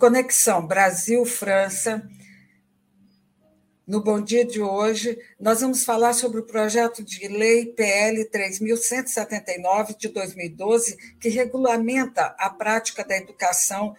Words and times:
Conexão 0.00 0.66
Brasil-França. 0.66 2.02
No 3.90 4.00
Bom 4.00 4.20
Dia 4.20 4.44
de 4.44 4.62
hoje, 4.62 5.18
nós 5.40 5.62
vamos 5.62 5.84
falar 5.84 6.12
sobre 6.12 6.38
o 6.38 6.46
projeto 6.46 7.02
de 7.02 7.26
lei 7.26 7.66
PL 7.66 8.24
3179 8.26 9.96
de 9.98 10.06
2012, 10.06 10.96
que 11.18 11.28
regulamenta 11.28 12.26
a 12.38 12.48
prática 12.50 13.04
da 13.04 13.16
educação 13.16 13.96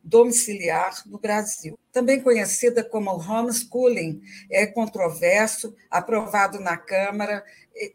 domiciliar 0.00 1.02
no 1.06 1.18
Brasil. 1.18 1.76
Também 1.90 2.20
conhecida 2.20 2.84
como 2.84 3.10
homeschooling, 3.10 4.22
é 4.48 4.64
controverso, 4.64 5.74
aprovado 5.90 6.60
na 6.60 6.76
Câmara 6.76 7.44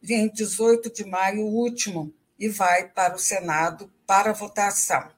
em 0.04 0.28
18 0.28 0.92
de 0.92 1.06
maio 1.06 1.46
último 1.46 2.14
e 2.38 2.50
vai 2.50 2.90
para 2.90 3.16
o 3.16 3.20
Senado 3.20 3.90
para 4.06 4.34
votação. 4.34 5.10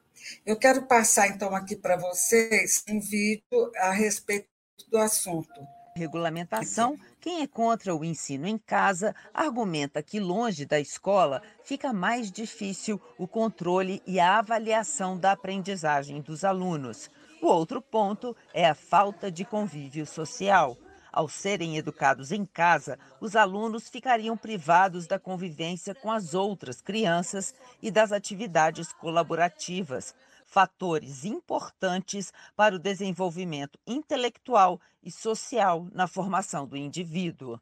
Eu 0.45 0.57
quero 0.57 0.83
passar, 0.83 1.27
então, 1.27 1.55
aqui 1.55 1.75
para 1.75 1.97
vocês 1.97 2.83
um 2.87 2.99
vídeo 2.99 3.71
a 3.77 3.89
respeito 3.89 4.47
do 4.91 4.99
assunto. 4.99 5.78
Regulamentação. 5.99 6.97
Quem 7.19 7.41
é 7.41 7.47
contra 7.47 7.93
o 7.93 8.05
ensino 8.05 8.47
em 8.47 8.57
casa 8.57 9.13
argumenta 9.33 10.01
que, 10.01 10.17
longe 10.17 10.65
da 10.65 10.79
escola, 10.79 11.41
fica 11.61 11.91
mais 11.91 12.31
difícil 12.31 13.01
o 13.17 13.27
controle 13.27 14.01
e 14.07 14.17
a 14.17 14.37
avaliação 14.37 15.17
da 15.17 15.33
aprendizagem 15.33 16.21
dos 16.21 16.45
alunos. 16.45 17.09
O 17.41 17.47
outro 17.47 17.81
ponto 17.81 18.33
é 18.53 18.65
a 18.65 18.73
falta 18.73 19.29
de 19.29 19.43
convívio 19.43 20.05
social. 20.05 20.77
Ao 21.11 21.27
serem 21.27 21.75
educados 21.75 22.31
em 22.31 22.45
casa, 22.45 22.97
os 23.19 23.35
alunos 23.35 23.89
ficariam 23.89 24.37
privados 24.37 25.05
da 25.05 25.19
convivência 25.19 25.93
com 25.93 26.11
as 26.11 26.33
outras 26.33 26.79
crianças 26.79 27.53
e 27.81 27.91
das 27.91 28.13
atividades 28.13 28.93
colaborativas, 28.93 30.15
fatores 30.49 31.23
importantes 31.23 32.33
para 32.55 32.75
o 32.75 32.79
desenvolvimento 32.79 33.77
intelectual 33.85 34.81
e 35.03 35.11
social 35.11 35.87
na 35.93 36.07
formação 36.07 36.65
do 36.67 36.75
indivíduo. 36.75 37.59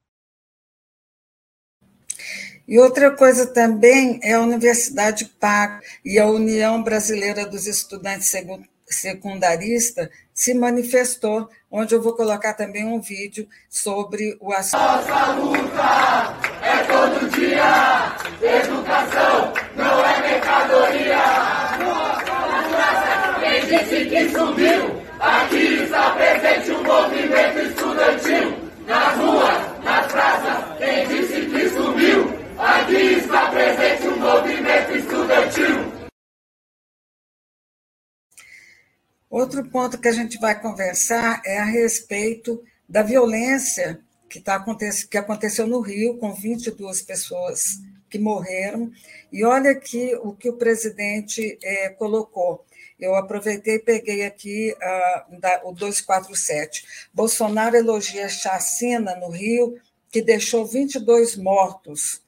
E 2.68 2.80
outra 2.80 3.12
coisa 3.12 3.46
também 3.46 4.20
é 4.24 4.34
a 4.34 4.42
Universidade 4.42 5.26
PAC 5.26 5.86
e 6.04 6.18
a 6.20 6.26
União 6.26 6.82
Brasileira 6.82 7.46
dos 7.46 7.68
Estudantes 7.68 8.34
Secundaristas 8.90 10.10
se 10.34 10.54
manifestou, 10.54 11.50
onde 11.70 11.94
eu 11.96 12.02
vou 12.02 12.14
colocar 12.14 12.54
também 12.54 12.86
um 12.86 13.00
vídeo 13.00 13.48
sobre 13.70 14.38
o 14.42 14.52
assunto. 14.52 14.82
Nossa 14.82 15.32
luta 15.34 16.38
é 16.62 16.84
todo 16.84 17.30
dia, 17.30 18.16
educação 18.42 19.54
não 19.76 20.06
é 20.06 20.22
mercadoria 20.22 21.77
disse 23.68 24.06
que 24.06 24.30
sumiu. 24.30 25.08
Aqui 25.20 25.84
está 25.84 26.16
presente 26.16 26.72
o 26.72 26.80
um 26.80 26.84
movimento 26.84 27.60
estudantil. 27.60 28.68
Nas 28.86 29.18
ruas, 29.18 29.84
nas 29.84 30.12
praças, 30.12 30.78
quem 30.78 31.08
disse 31.08 31.46
que 31.48 31.70
sumiu. 31.70 32.38
Aqui 32.58 33.20
está 33.20 33.52
presente 33.52 34.08
um 34.08 34.20
movimento 34.20 34.92
estudantil. 34.96 35.98
Outro 39.30 39.70
ponto 39.70 40.00
que 40.00 40.08
a 40.08 40.14
gente 40.14 40.40
vai 40.40 40.60
conversar 40.60 41.42
é 41.46 41.60
a 41.60 41.66
respeito 41.66 42.64
da 42.88 43.04
violência 43.04 44.00
que, 44.30 44.40
tá, 44.40 44.64
que 45.10 45.18
aconteceu 45.18 45.68
no 45.68 45.82
Rio, 45.82 46.18
com 46.18 46.34
22 46.34 47.02
pessoas 47.02 47.82
que 48.10 48.18
morreram. 48.18 48.90
E 49.32 49.44
olha 49.44 49.72
aqui 49.72 50.16
o 50.24 50.32
que 50.34 50.50
o 50.50 50.58
presidente 50.58 51.60
é, 51.62 51.90
colocou. 51.90 52.66
Eu 53.00 53.16
aproveitei 53.16 53.76
e 53.76 53.80
peguei 53.80 54.26
aqui 54.26 54.74
uh, 54.74 55.40
da, 55.40 55.62
o 55.64 55.72
247. 55.72 57.10
Bolsonaro 57.14 57.76
elogia 57.76 58.28
chacina 58.28 59.16
no 59.16 59.30
Rio, 59.30 59.80
que 60.10 60.20
deixou 60.22 60.66
22 60.66 61.36
mortos. 61.36 62.22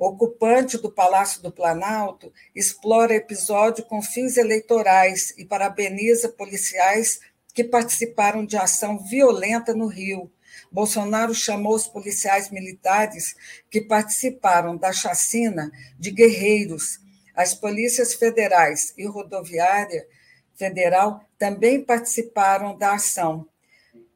Ocupante 0.00 0.76
do 0.78 0.90
Palácio 0.90 1.40
do 1.42 1.52
Planalto 1.52 2.32
explora 2.54 3.14
episódio 3.14 3.84
com 3.84 4.02
fins 4.02 4.36
eleitorais 4.36 5.32
e 5.38 5.44
parabeniza 5.44 6.28
policiais 6.28 7.20
que 7.54 7.62
participaram 7.62 8.44
de 8.44 8.56
ação 8.56 8.98
violenta 8.98 9.72
no 9.74 9.86
Rio. 9.86 10.30
Bolsonaro 10.72 11.32
chamou 11.32 11.74
os 11.74 11.86
policiais 11.86 12.50
militares 12.50 13.36
que 13.70 13.80
participaram 13.80 14.76
da 14.76 14.92
chacina 14.92 15.70
de 15.98 16.10
guerreiros. 16.10 16.98
As 17.34 17.54
polícias 17.54 18.12
federais 18.12 18.92
e 18.98 19.06
rodoviária 19.06 20.06
Federal 20.56 21.22
também 21.38 21.84
participaram 21.84 22.76
da 22.76 22.94
ação. 22.94 23.46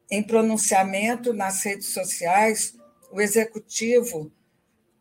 Em 0.09 0.21
pronunciamento 0.21 1.33
nas 1.33 1.63
redes 1.63 1.93
sociais, 1.93 2.73
o 3.11 3.21
Executivo 3.21 4.31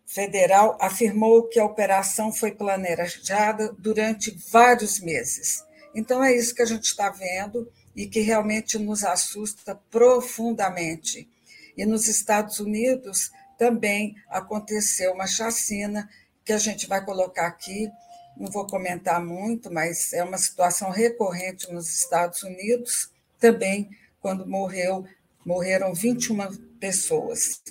Federal 0.06 0.77
afirmou 0.81 1.49
que 1.49 1.59
a 1.59 1.65
operação 1.65 2.33
foi 2.33 2.53
planejada 2.53 3.73
durante 3.78 4.37
vários 4.51 5.01
meses. 5.01 5.65
Então, 5.95 6.23
é 6.23 6.34
isso 6.37 6.55
que 6.55 6.62
a 6.62 6.67
gente 6.67 6.84
está 6.84 7.11
vendo 7.11 7.71
e 7.95 8.07
que 8.07 8.21
realmente 8.21 8.78
nos 8.78 9.05
assusta 9.05 9.75
profundamente. 9.91 11.28
E 11.77 11.84
nos 11.84 12.09
Estados 12.09 12.61
Unidos 12.61 13.31
também 13.59 14.15
aconteceu 14.28 15.12
uma 15.12 15.27
chacina 15.27 16.09
que 16.45 16.53
a 16.53 16.59
gente 16.59 16.87
vai 16.87 17.05
colocar 17.05 17.47
aqui 17.47 17.91
não 18.36 18.50
vou 18.50 18.66
comentar 18.66 19.24
muito, 19.24 19.72
mas 19.72 20.12
é 20.12 20.24
uma 20.24 20.38
situação 20.38 20.91
recorrente 20.91 21.72
nos 21.72 21.88
Estados 21.88 22.42
Unidos, 22.42 23.10
também 23.38 23.91
quando 24.20 24.46
morreu, 24.46 25.04
morreram 25.44 25.94
21 25.94 26.54
pessoas. 26.78 27.62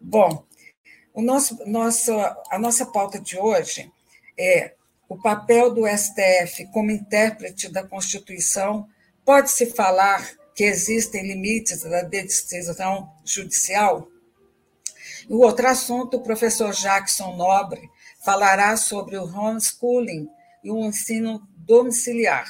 Bom, 0.00 0.44
o 1.14 1.20
nosso, 1.20 1.58
nosso, 1.66 2.12
a 2.50 2.58
nossa 2.58 2.86
pauta 2.86 3.20
de 3.20 3.38
hoje 3.38 3.90
é 4.38 4.74
o 5.08 5.20
papel 5.20 5.72
do 5.72 5.86
STF 5.86 6.66
como 6.72 6.90
intérprete 6.90 7.68
da 7.68 7.86
Constituição. 7.86 8.88
Pode-se 9.24 9.66
falar 9.66 10.26
que 10.54 10.64
existem 10.64 11.26
limites 11.26 11.82
da 11.82 12.02
decisão 12.02 13.12
judicial? 13.24 14.08
O 15.28 15.38
outro 15.38 15.68
assunto, 15.68 16.16
o 16.16 16.22
professor 16.22 16.72
Jackson 16.72 17.36
Nobre 17.36 17.90
falará 18.24 18.76
sobre 18.76 19.16
o 19.16 19.24
homeschooling 19.24 20.28
e 20.62 20.70
o 20.70 20.78
ensino 20.84 21.42
domiciliar. 21.56 22.46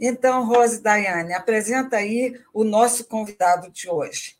Então, 0.00 0.46
Rose 0.46 0.82
Daiane, 0.82 1.32
apresenta 1.32 1.96
aí 1.96 2.38
o 2.52 2.64
nosso 2.64 3.04
convidado 3.04 3.70
de 3.70 3.88
hoje. 3.88 4.36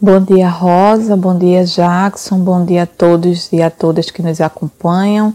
Bom 0.00 0.20
dia, 0.20 0.50
Rosa. 0.50 1.16
Bom 1.16 1.38
dia, 1.38 1.64
Jackson. 1.64 2.38
Bom 2.40 2.64
dia 2.64 2.82
a 2.82 2.86
todos 2.86 3.50
e 3.52 3.62
a 3.62 3.70
todas 3.70 4.10
que 4.10 4.22
nos 4.22 4.38
acompanham. 4.38 5.32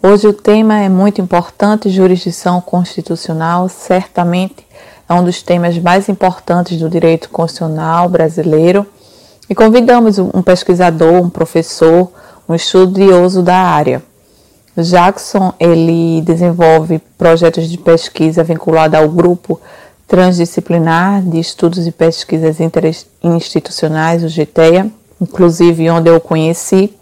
Hoje 0.00 0.28
o 0.28 0.32
tema 0.32 0.78
é 0.78 0.88
muito 0.88 1.20
importante: 1.20 1.90
jurisdição 1.90 2.60
constitucional. 2.60 3.68
Certamente 3.68 4.64
é 5.08 5.14
um 5.14 5.24
dos 5.24 5.42
temas 5.42 5.78
mais 5.78 6.08
importantes 6.08 6.78
do 6.78 6.90
direito 6.90 7.30
constitucional 7.30 8.08
brasileiro 8.08 8.86
e 9.48 9.54
convidamos 9.54 10.18
um 10.18 10.42
pesquisador, 10.42 11.22
um 11.22 11.30
professor, 11.30 12.12
um 12.48 12.54
estudioso 12.54 13.42
da 13.42 13.56
área. 13.56 14.02
O 14.76 14.82
Jackson 14.82 15.52
ele 15.58 16.20
desenvolve 16.22 17.00
projetos 17.16 17.68
de 17.68 17.78
pesquisa 17.78 18.44
vinculados 18.44 18.98
ao 18.98 19.08
grupo 19.08 19.58
transdisciplinar 20.06 21.22
de 21.22 21.38
estudos 21.38 21.86
e 21.86 21.92
pesquisas 21.92 22.58
interinstitucionais, 22.60 24.22
o 24.22 24.28
GTEA, 24.28 24.90
inclusive 25.20 25.90
onde 25.90 26.08
eu 26.08 26.20
conheci 26.20 26.97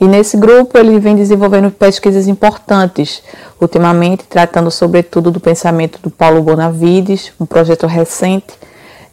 e 0.00 0.08
nesse 0.08 0.36
grupo 0.38 0.78
ele 0.78 0.98
vem 0.98 1.14
desenvolvendo 1.14 1.70
pesquisas 1.70 2.26
importantes, 2.26 3.22
ultimamente 3.60 4.24
tratando 4.24 4.70
sobretudo 4.70 5.30
do 5.30 5.38
pensamento 5.38 6.00
do 6.00 6.08
Paulo 6.08 6.42
Bonavides, 6.42 7.32
um 7.38 7.44
projeto 7.44 7.86
recente 7.86 8.54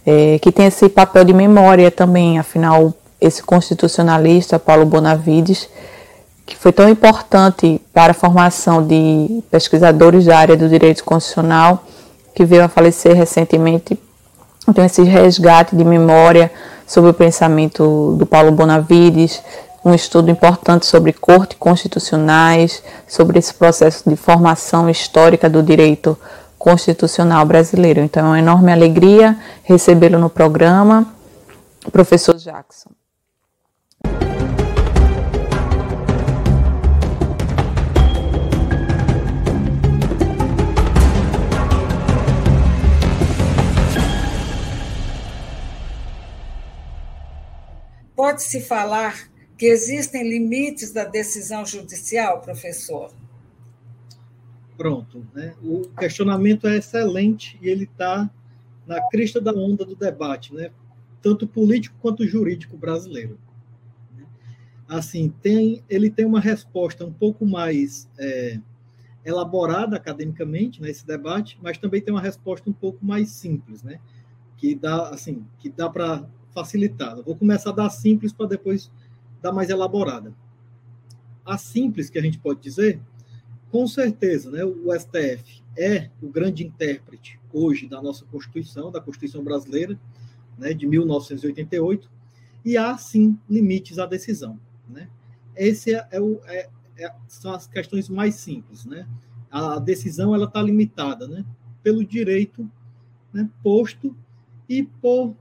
é, 0.06 0.39
que 0.39 0.50
tem 0.54 0.68
esse 0.68 0.88
papel 0.88 1.25
de 1.25 1.34
memória 1.34 1.92
também, 1.92 2.39
afinal 2.39 2.94
esse 3.19 3.44
constitucionalista 3.44 4.57
Paulo 4.57 4.86
Bonavides, 4.86 5.68
que 6.45 6.56
foi 6.56 6.72
tão 6.72 6.88
importante 6.88 7.81
para 7.94 8.12
a 8.12 8.13
formação 8.13 8.81
de 8.81 9.44
pesquisadores 9.51 10.24
da 10.24 10.38
área 10.38 10.56
do 10.56 10.69
direito 10.69 11.04
constitucional, 11.04 11.83
que 12.33 12.45
veio 12.45 12.63
a 12.63 12.69
falecer 12.69 13.13
recentemente. 13.13 14.00
Então 14.66 14.86
esse 14.86 15.04
resgate 15.04 15.75
de 15.75 15.83
memória 15.83 16.50
sobre 16.86 17.10
o 17.10 17.13
pensamento 17.13 18.16
do 18.18 18.25
Paulo 18.25 18.54
Bonavides, 18.54 19.44
um 19.88 19.94
estudo 19.94 20.30
importante 20.30 20.86
sobre 20.86 21.13
corte 21.13 21.56
constitucionais, 21.56 22.84
sobre 23.07 23.39
esse 23.39 23.54
processo 23.54 24.10
de 24.10 24.18
formação 24.18 24.89
histórica 24.89 25.50
do 25.50 25.63
direito 25.63 26.18
constitucional 26.60 27.45
brasileiro. 27.45 28.01
Então, 28.01 28.25
é 28.25 28.30
uma 28.30 28.39
enorme 28.39 28.69
alegria 28.69 29.38
recebê-lo 29.63 30.19
no 30.19 30.30
programa, 30.30 31.07
professor 31.89 32.36
Jackson. 32.36 32.89
Pode-se 48.13 48.60
falar 48.60 49.13
que 49.57 49.65
existem 49.65 50.30
limites 50.30 50.92
da 50.92 51.04
decisão 51.04 51.65
judicial, 51.65 52.42
professor? 52.42 53.12
Pronto. 54.77 55.25
Né? 55.33 55.56
O 55.63 55.89
questionamento 55.98 56.68
é 56.68 56.77
excelente 56.77 57.57
e 57.62 57.68
ele 57.68 57.86
está 57.86 58.30
na 58.86 59.01
crista 59.09 59.42
da 59.42 59.51
onda 59.51 59.83
do 59.83 59.95
debate, 59.95 60.54
né? 60.54 60.71
tanto 61.21 61.48
político 61.48 61.98
quanto 62.00 62.27
jurídico 62.27 62.77
brasileiro. 62.77 63.39
Assim, 64.88 65.33
tem, 65.42 65.83
ele 65.89 66.09
tem 66.09 66.25
uma 66.25 66.39
resposta 66.39 67.04
um 67.04 67.12
pouco 67.12 67.45
mais 67.45 68.07
é, 68.18 68.59
elaborada 69.25 69.98
academicamente 69.98 70.81
nesse 70.81 71.06
né, 71.06 71.18
debate, 71.18 71.59
mas 71.62 71.77
também 71.77 72.00
tem 72.00 72.13
uma 72.13 72.21
resposta 72.21 72.69
um 72.69 72.74
pouco 72.74 73.04
mais 73.04 73.31
simples, 73.31 73.83
né? 73.83 74.00
que 74.56 74.74
dá 74.74 75.09
assim, 75.09 75.45
que 75.59 75.69
dá 75.69 75.89
para 75.89 76.25
facilitada. 76.54 77.21
Vou 77.21 77.36
começar 77.36 77.71
da 77.71 77.89
simples 77.89 78.31
para 78.31 78.48
depois 78.48 78.89
dar 79.42 79.51
mais 79.51 79.69
elaborada. 79.69 80.34
A 81.45 81.57
simples, 81.57 82.10
que 82.10 82.19
a 82.19 82.22
gente 82.22 82.39
pode 82.39 82.60
dizer, 82.60 83.00
com 83.72 83.88
certeza, 83.88 84.50
né, 84.51 84.63
o 84.63 84.92
STF 84.98 85.63
é 85.78 86.10
o 86.22 86.28
grande 86.28 86.66
intérprete 86.66 87.39
hoje 87.54 87.88
da 87.88 88.01
nossa 88.01 88.25
Constituição, 88.25 88.92
da 88.92 89.00
Constituição 89.00 89.44
brasileira, 89.44 90.00
né, 90.57 90.74
de 90.74 90.88
1988, 90.88 92.10
e 92.66 92.78
há 92.78 92.98
sim 92.98 93.38
limites 93.50 94.00
à 94.00 94.06
decisão. 94.06 94.60
Né? 94.89 95.10
Esse 95.56 95.95
é, 95.95 96.07
é 96.12 96.22
o, 96.22 96.42
é, 96.45 96.69
é, 96.98 97.16
são 97.28 97.54
as 97.54 97.68
questões 97.68 98.10
mais 98.10 98.36
simples. 98.36 98.86
Né? 98.86 99.07
A 99.51 99.80
decisão 99.80 100.33
ela 100.33 100.45
está 100.45 100.62
limitada 100.62 101.28
né, 101.28 101.45
pelo 101.83 102.06
direito 102.06 102.69
né, 103.31 103.50
posto 103.63 104.16
e 104.68 104.83
por 104.83 105.36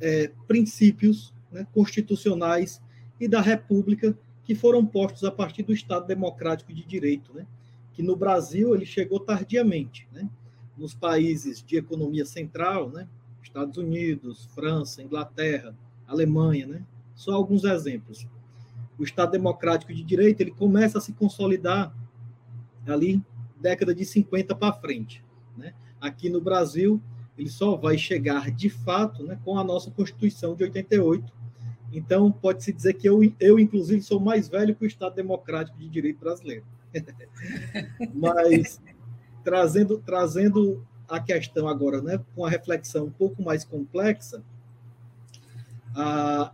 é, 0.00 0.30
princípios 0.46 1.34
né, 1.50 1.66
constitucionais 1.72 2.80
e 3.18 3.28
da 3.28 3.40
República 3.40 4.16
que 4.44 4.54
foram 4.54 4.84
postos 4.84 5.24
a 5.24 5.30
partir 5.30 5.62
do 5.62 5.72
Estado 5.72 6.06
Democrático 6.06 6.72
de 6.72 6.84
Direito, 6.84 7.32
né, 7.32 7.46
que 7.92 8.02
no 8.02 8.16
Brasil 8.16 8.74
ele 8.74 8.86
chegou 8.86 9.20
tardiamente, 9.20 10.08
né, 10.12 10.28
nos 10.76 10.94
países 10.94 11.62
de 11.62 11.76
economia 11.76 12.24
central, 12.24 12.90
né, 12.90 13.06
Estados 13.42 13.76
Unidos, 13.76 14.48
França, 14.54 15.02
Inglaterra, 15.02 15.74
Alemanha, 16.06 16.66
né, 16.66 16.82
só 17.14 17.32
alguns 17.32 17.64
exemplos. 17.64 18.26
O 18.98 19.04
Estado 19.04 19.32
Democrático 19.32 19.92
de 19.92 20.02
Direito 20.02 20.40
ele 20.40 20.50
começa 20.50 20.98
a 20.98 21.00
se 21.00 21.12
consolidar 21.12 21.94
ali 22.86 23.22
década 23.60 23.94
de 23.94 24.04
50 24.04 24.54
para 24.54 24.72
frente, 24.72 25.22
né? 25.56 25.74
Aqui 26.00 26.30
no 26.30 26.40
Brasil, 26.40 27.00
ele 27.36 27.50
só 27.50 27.76
vai 27.76 27.98
chegar 27.98 28.50
de 28.50 28.70
fato 28.70 29.22
né, 29.22 29.38
com 29.44 29.58
a 29.58 29.64
nossa 29.64 29.90
Constituição 29.90 30.54
de 30.54 30.64
88. 30.64 31.32
Então, 31.92 32.30
pode-se 32.30 32.72
dizer 32.72 32.94
que 32.94 33.08
eu, 33.08 33.20
eu, 33.40 33.58
inclusive, 33.58 34.00
sou 34.02 34.20
mais 34.20 34.48
velho 34.48 34.74
que 34.74 34.84
o 34.84 34.86
Estado 34.86 35.14
Democrático 35.14 35.78
de 35.78 35.88
Direito 35.88 36.20
brasileiro. 36.20 36.64
Mas, 38.14 38.80
trazendo, 39.42 39.98
trazendo 39.98 40.86
a 41.08 41.18
questão 41.18 41.66
agora, 41.66 42.00
né, 42.00 42.20
com 42.34 42.44
a 42.44 42.48
reflexão 42.48 43.06
um 43.06 43.10
pouco 43.10 43.42
mais 43.42 43.64
complexa, 43.64 44.42
a, 45.94 46.52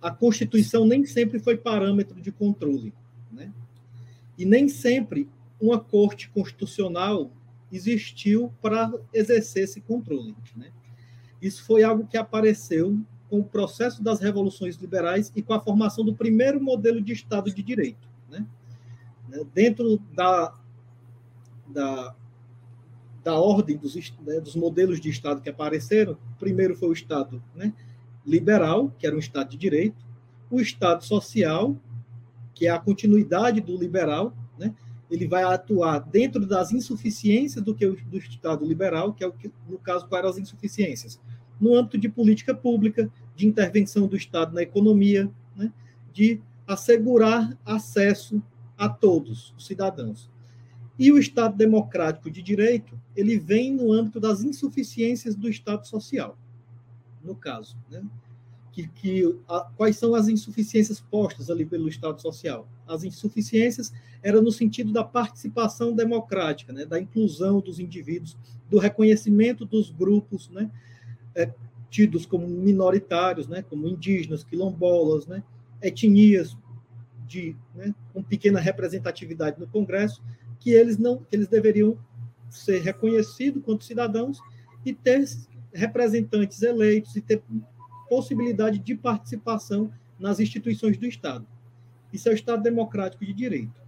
a 0.00 0.10
Constituição 0.10 0.86
nem 0.86 1.04
sempre 1.04 1.40
foi 1.40 1.56
parâmetro 1.56 2.20
de 2.20 2.30
controle. 2.30 2.94
Né? 3.30 3.52
E 4.38 4.44
nem 4.44 4.68
sempre 4.68 5.28
uma 5.60 5.80
corte 5.80 6.28
constitucional 6.30 7.32
existiu 7.72 8.52
para 8.60 8.92
exercer 9.12 9.64
esse 9.64 9.80
controle. 9.80 10.36
Né? 10.56 10.70
Isso 11.40 11.64
foi 11.64 11.82
algo 11.82 12.06
que 12.06 12.16
apareceu 12.16 13.00
com 13.32 13.38
o 13.38 13.44
processo 13.44 14.02
das 14.02 14.20
revoluções 14.20 14.76
liberais 14.76 15.32
e 15.34 15.40
com 15.40 15.54
a 15.54 15.60
formação 15.60 16.04
do 16.04 16.14
primeiro 16.14 16.62
modelo 16.62 17.00
de 17.00 17.14
Estado 17.14 17.50
de 17.50 17.62
Direito. 17.62 18.06
Né? 18.30 18.46
né? 19.26 19.40
Dentro 19.54 19.96
da, 20.14 20.52
da, 21.66 22.14
da 23.24 23.34
ordem 23.40 23.78
dos, 23.78 23.94
né, 24.20 24.38
dos 24.38 24.54
modelos 24.54 25.00
de 25.00 25.08
Estado 25.08 25.40
que 25.40 25.48
apareceram, 25.48 26.18
primeiro 26.38 26.76
foi 26.76 26.90
o 26.90 26.92
Estado 26.92 27.42
né, 27.54 27.72
liberal, 28.26 28.92
que 28.98 29.06
era 29.06 29.16
um 29.16 29.18
Estado 29.18 29.48
de 29.48 29.56
Direito, 29.56 30.04
o 30.50 30.60
Estado 30.60 31.02
social, 31.02 31.74
que 32.52 32.66
é 32.66 32.70
a 32.70 32.78
continuidade 32.78 33.62
do 33.62 33.78
liberal, 33.78 34.36
né? 34.58 34.74
ele 35.10 35.26
vai 35.26 35.42
atuar 35.42 36.00
dentro 36.00 36.44
das 36.44 36.70
insuficiências 36.70 37.64
do 37.64 37.74
que 37.74 37.86
do 37.86 38.18
Estado 38.18 38.62
liberal, 38.62 39.14
que 39.14 39.24
é 39.24 39.26
o 39.26 39.32
que, 39.32 39.50
no 39.66 39.78
caso, 39.78 40.06
quais 40.06 40.22
eram 40.22 40.28
as 40.28 40.38
insuficiências? 40.38 41.18
No 41.58 41.74
âmbito 41.74 41.96
de 41.96 42.10
política 42.10 42.54
pública, 42.54 43.10
de 43.36 43.46
intervenção 43.46 44.06
do 44.06 44.16
Estado 44.16 44.54
na 44.54 44.62
economia, 44.62 45.30
né, 45.56 45.72
de 46.12 46.40
assegurar 46.66 47.56
acesso 47.64 48.42
a 48.76 48.88
todos 48.88 49.54
os 49.56 49.66
cidadãos. 49.66 50.30
E 50.98 51.10
o 51.10 51.18
Estado 51.18 51.56
democrático 51.56 52.30
de 52.30 52.42
direito, 52.42 52.98
ele 53.16 53.38
vem 53.38 53.72
no 53.72 53.92
âmbito 53.92 54.20
das 54.20 54.42
insuficiências 54.42 55.34
do 55.34 55.48
Estado 55.48 55.86
social, 55.86 56.36
no 57.24 57.34
caso. 57.34 57.76
Né? 57.90 58.02
que, 58.72 58.88
que 58.88 59.38
a, 59.48 59.60
quais 59.76 59.96
são 59.96 60.14
as 60.14 60.28
insuficiências 60.28 61.00
postas 61.00 61.50
ali 61.50 61.64
pelo 61.64 61.88
Estado 61.88 62.20
Social. 62.20 62.66
As 62.88 63.04
insuficiências 63.04 63.92
eram 64.22 64.42
no 64.42 64.50
sentido 64.50 64.92
da 64.92 65.04
participação 65.04 65.94
democrática, 65.94 66.72
né, 66.72 66.86
da 66.86 66.98
inclusão 66.98 67.60
dos 67.60 67.78
indivíduos, 67.78 68.36
do 68.70 68.78
reconhecimento 68.78 69.64
dos 69.64 69.90
grupos 69.90 70.48
né, 70.48 70.70
é, 71.34 71.52
tidos 71.92 72.24
como 72.24 72.48
minoritários, 72.48 73.46
né, 73.46 73.60
como 73.60 73.86
indígenas, 73.86 74.42
quilombolas, 74.42 75.26
né, 75.26 75.42
etnias 75.82 76.56
de, 77.28 77.54
né, 77.74 77.94
com 78.14 78.22
pequena 78.22 78.58
representatividade 78.58 79.60
no 79.60 79.66
Congresso, 79.66 80.22
que 80.58 80.70
eles 80.70 80.96
não, 80.96 81.24
eles 81.30 81.48
deveriam 81.48 81.98
ser 82.48 82.80
reconhecidos 82.80 83.62
quanto 83.62 83.84
cidadãos 83.84 84.40
e 84.86 84.94
ter 84.94 85.22
representantes 85.70 86.62
eleitos 86.62 87.14
e 87.14 87.20
ter 87.20 87.42
possibilidade 88.08 88.78
de 88.78 88.94
participação 88.94 89.92
nas 90.18 90.40
instituições 90.40 90.96
do 90.96 91.04
Estado. 91.04 91.46
Isso 92.10 92.26
é 92.26 92.32
o 92.32 92.34
Estado 92.34 92.62
democrático 92.62 93.24
de 93.24 93.34
direito. 93.34 93.82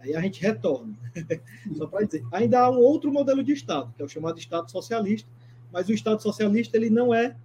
Aí 0.00 0.14
a 0.14 0.20
gente 0.20 0.42
retorna. 0.42 0.94
Só 1.76 1.86
para 1.86 2.04
dizer. 2.04 2.24
Ainda 2.32 2.60
há 2.60 2.70
um 2.70 2.78
outro 2.78 3.10
modelo 3.10 3.42
de 3.42 3.52
Estado, 3.52 3.92
que 3.94 4.02
é 4.02 4.04
o 4.04 4.08
chamado 4.08 4.38
Estado 4.38 4.70
socialista, 4.70 5.28
mas 5.72 5.88
o 5.88 5.92
Estado 5.92 6.22
socialista 6.22 6.76
ele 6.76 6.90
não 6.90 7.14
é, 7.14 7.36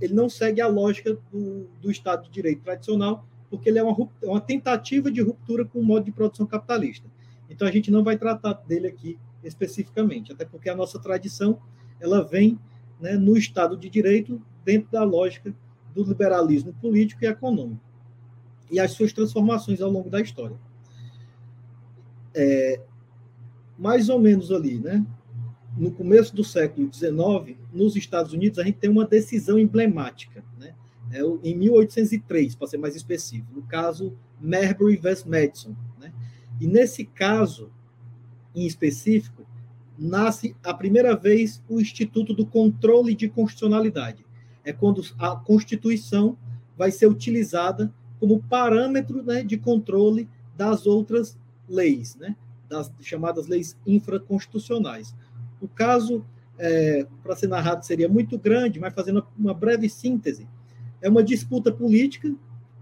ele 0.00 0.14
não 0.14 0.28
segue 0.28 0.60
a 0.60 0.66
lógica 0.66 1.16
do, 1.32 1.66
do 1.80 1.90
Estado 1.90 2.24
de 2.24 2.30
direito 2.30 2.62
tradicional, 2.62 3.26
porque 3.50 3.68
ele 3.68 3.78
é 3.78 3.82
uma, 3.82 4.08
é 4.22 4.26
uma 4.26 4.40
tentativa 4.40 5.10
de 5.10 5.20
ruptura 5.20 5.64
com 5.64 5.78
o 5.78 5.84
modo 5.84 6.04
de 6.04 6.12
produção 6.12 6.46
capitalista. 6.46 7.08
Então 7.48 7.66
a 7.66 7.70
gente 7.70 7.90
não 7.90 8.02
vai 8.02 8.16
tratar 8.16 8.54
dele 8.54 8.88
aqui 8.88 9.18
especificamente, 9.42 10.32
até 10.32 10.44
porque 10.44 10.68
a 10.68 10.74
nossa 10.74 10.98
tradição 10.98 11.58
ela 12.00 12.22
vem 12.22 12.58
né, 13.00 13.12
no 13.12 13.36
Estado 13.36 13.76
de 13.76 13.88
Direito 13.88 14.40
dentro 14.64 14.90
da 14.90 15.04
lógica 15.04 15.54
do 15.94 16.02
liberalismo 16.02 16.72
político 16.74 17.24
e 17.24 17.28
econômico 17.28 17.80
e 18.70 18.80
as 18.80 18.92
suas 18.92 19.12
transformações 19.12 19.80
ao 19.80 19.90
longo 19.90 20.10
da 20.10 20.20
história. 20.20 20.56
É, 22.34 22.80
mais 23.78 24.08
ou 24.08 24.18
menos 24.18 24.50
ali, 24.50 24.78
né? 24.78 25.04
No 25.76 25.90
começo 25.90 26.34
do 26.34 26.44
século 26.44 26.92
XIX, 26.92 27.58
nos 27.72 27.96
Estados 27.96 28.32
Unidos, 28.32 28.58
a 28.58 28.64
gente 28.64 28.78
tem 28.78 28.90
uma 28.90 29.04
decisão 29.04 29.58
emblemática, 29.58 30.44
né? 30.58 30.74
É, 31.10 31.20
em 31.42 31.56
1803, 31.56 32.54
para 32.54 32.66
ser 32.66 32.78
mais 32.78 32.96
específico, 32.96 33.54
no 33.54 33.62
caso 33.62 34.16
Marbury 34.40 34.96
vs. 34.96 35.24
Madison. 35.24 35.76
Né? 36.00 36.12
E 36.60 36.66
nesse 36.66 37.04
caso, 37.04 37.70
em 38.54 38.66
específico, 38.66 39.44
nasce 39.98 40.56
a 40.62 40.72
primeira 40.72 41.14
vez 41.14 41.62
o 41.68 41.80
Instituto 41.80 42.34
do 42.34 42.46
Controle 42.46 43.14
de 43.14 43.28
Constitucionalidade, 43.28 44.24
é 44.64 44.72
quando 44.72 45.02
a 45.18 45.36
Constituição 45.36 46.38
vai 46.76 46.90
ser 46.90 47.06
utilizada 47.06 47.92
como 48.18 48.42
parâmetro 48.42 49.22
né, 49.22 49.42
de 49.42 49.56
controle 49.56 50.28
das 50.56 50.86
outras 50.86 51.38
leis, 51.68 52.16
né, 52.16 52.34
das 52.68 52.92
chamadas 53.00 53.46
leis 53.46 53.76
infraconstitucionais. 53.86 55.14
O 55.60 55.68
caso 55.68 56.24
é, 56.58 57.06
para 57.22 57.36
ser 57.36 57.48
narrado 57.48 57.84
seria 57.84 58.08
muito 58.08 58.38
grande, 58.38 58.78
mas 58.78 58.94
fazendo 58.94 59.26
uma 59.38 59.54
breve 59.54 59.88
síntese, 59.88 60.48
é 61.00 61.08
uma 61.08 61.22
disputa 61.22 61.72
política 61.72 62.34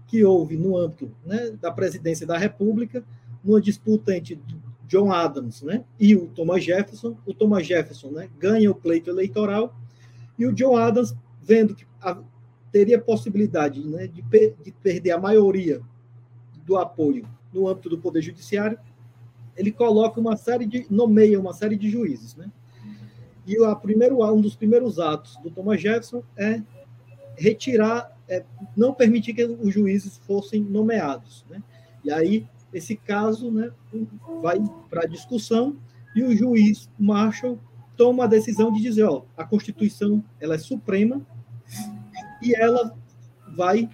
que 0.07 0.23
houve 0.23 0.57
no 0.57 0.77
âmbito 0.77 1.11
né, 1.25 1.51
da 1.59 1.71
presidência 1.71 2.25
da 2.25 2.37
República, 2.37 3.03
numa 3.43 3.59
disputa 3.59 4.15
entre 4.15 4.39
John 4.87 5.11
Adams 5.11 5.61
né, 5.63 5.83
e 5.99 6.15
o 6.15 6.27
Thomas 6.27 6.63
Jefferson. 6.63 7.17
O 7.25 7.33
Thomas 7.33 7.65
Jefferson 7.65 8.09
né, 8.11 8.29
ganha 8.39 8.69
o 8.69 8.75
pleito 8.75 9.09
eleitoral 9.09 9.75
e 10.37 10.45
o 10.45 10.53
John 10.53 10.77
Adams, 10.77 11.15
vendo 11.41 11.75
que 11.75 11.85
a, 12.01 12.17
teria 12.71 12.99
possibilidade 12.99 13.85
né, 13.85 14.07
de, 14.07 14.21
de 14.63 14.71
perder 14.71 15.11
a 15.11 15.19
maioria 15.19 15.81
do 16.65 16.77
apoio 16.77 17.27
no 17.53 17.67
âmbito 17.67 17.89
do 17.89 17.97
Poder 17.97 18.21
Judiciário, 18.21 18.79
ele 19.55 19.71
coloca 19.71 20.19
uma 20.19 20.35
série 20.35 20.65
de, 20.65 20.87
nomeia 20.89 21.39
uma 21.39 21.53
série 21.53 21.75
de 21.75 21.89
juízes. 21.89 22.35
Né? 22.35 22.51
E 23.45 23.57
a 23.63 23.75
primeiro, 23.75 24.23
um 24.33 24.41
dos 24.41 24.55
primeiros 24.55 24.99
atos 24.99 25.37
do 25.37 25.51
Thomas 25.51 25.81
Jefferson 25.81 26.23
é 26.37 26.61
retirar, 27.35 28.17
é, 28.27 28.43
não 28.75 28.93
permitir 28.93 29.33
que 29.33 29.43
os 29.43 29.73
juízes 29.73 30.17
fossem 30.25 30.61
nomeados. 30.61 31.45
Né? 31.49 31.61
E 32.03 32.11
aí, 32.11 32.47
esse 32.73 32.95
caso 32.95 33.51
né, 33.51 33.71
vai 34.41 34.59
para 34.89 35.05
discussão 35.05 35.75
e 36.15 36.23
o 36.23 36.35
juiz 36.35 36.89
Marshall 36.97 37.59
toma 37.97 38.23
a 38.23 38.27
decisão 38.27 38.71
de 38.71 38.81
dizer, 38.81 39.03
ó, 39.03 39.23
a 39.37 39.43
Constituição 39.43 40.23
ela 40.39 40.55
é 40.55 40.57
suprema 40.57 41.21
e 42.41 42.55
ela 42.55 42.95
vai 43.55 43.89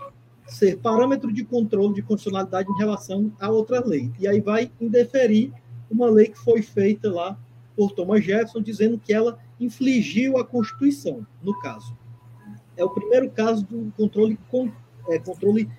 ser 0.47 0.77
parâmetro 0.77 1.31
de 1.31 1.43
controle 1.43 1.93
de 1.93 2.01
constitucionalidade 2.01 2.69
em 2.71 2.77
relação 2.77 3.31
a 3.39 3.49
outra 3.49 3.85
lei. 3.85 4.11
E 4.19 4.27
aí 4.27 4.41
vai 4.41 4.71
indeferir 4.79 5.51
uma 5.89 6.09
lei 6.09 6.27
que 6.27 6.39
foi 6.39 6.61
feita 6.61 7.11
lá 7.11 7.37
por 7.79 7.93
Thomas 7.93 8.21
Jefferson, 8.21 8.61
dizendo 8.61 8.99
que 8.99 9.13
ela 9.13 9.39
infligiu 9.57 10.37
a 10.37 10.43
Constituição, 10.43 11.25
no 11.41 11.57
caso. 11.61 11.95
É 12.75 12.83
o 12.83 12.89
primeiro 12.89 13.31
caso 13.31 13.65
do 13.65 13.89
controle, 13.95 14.37
é, 15.07 15.17
controle 15.17 15.69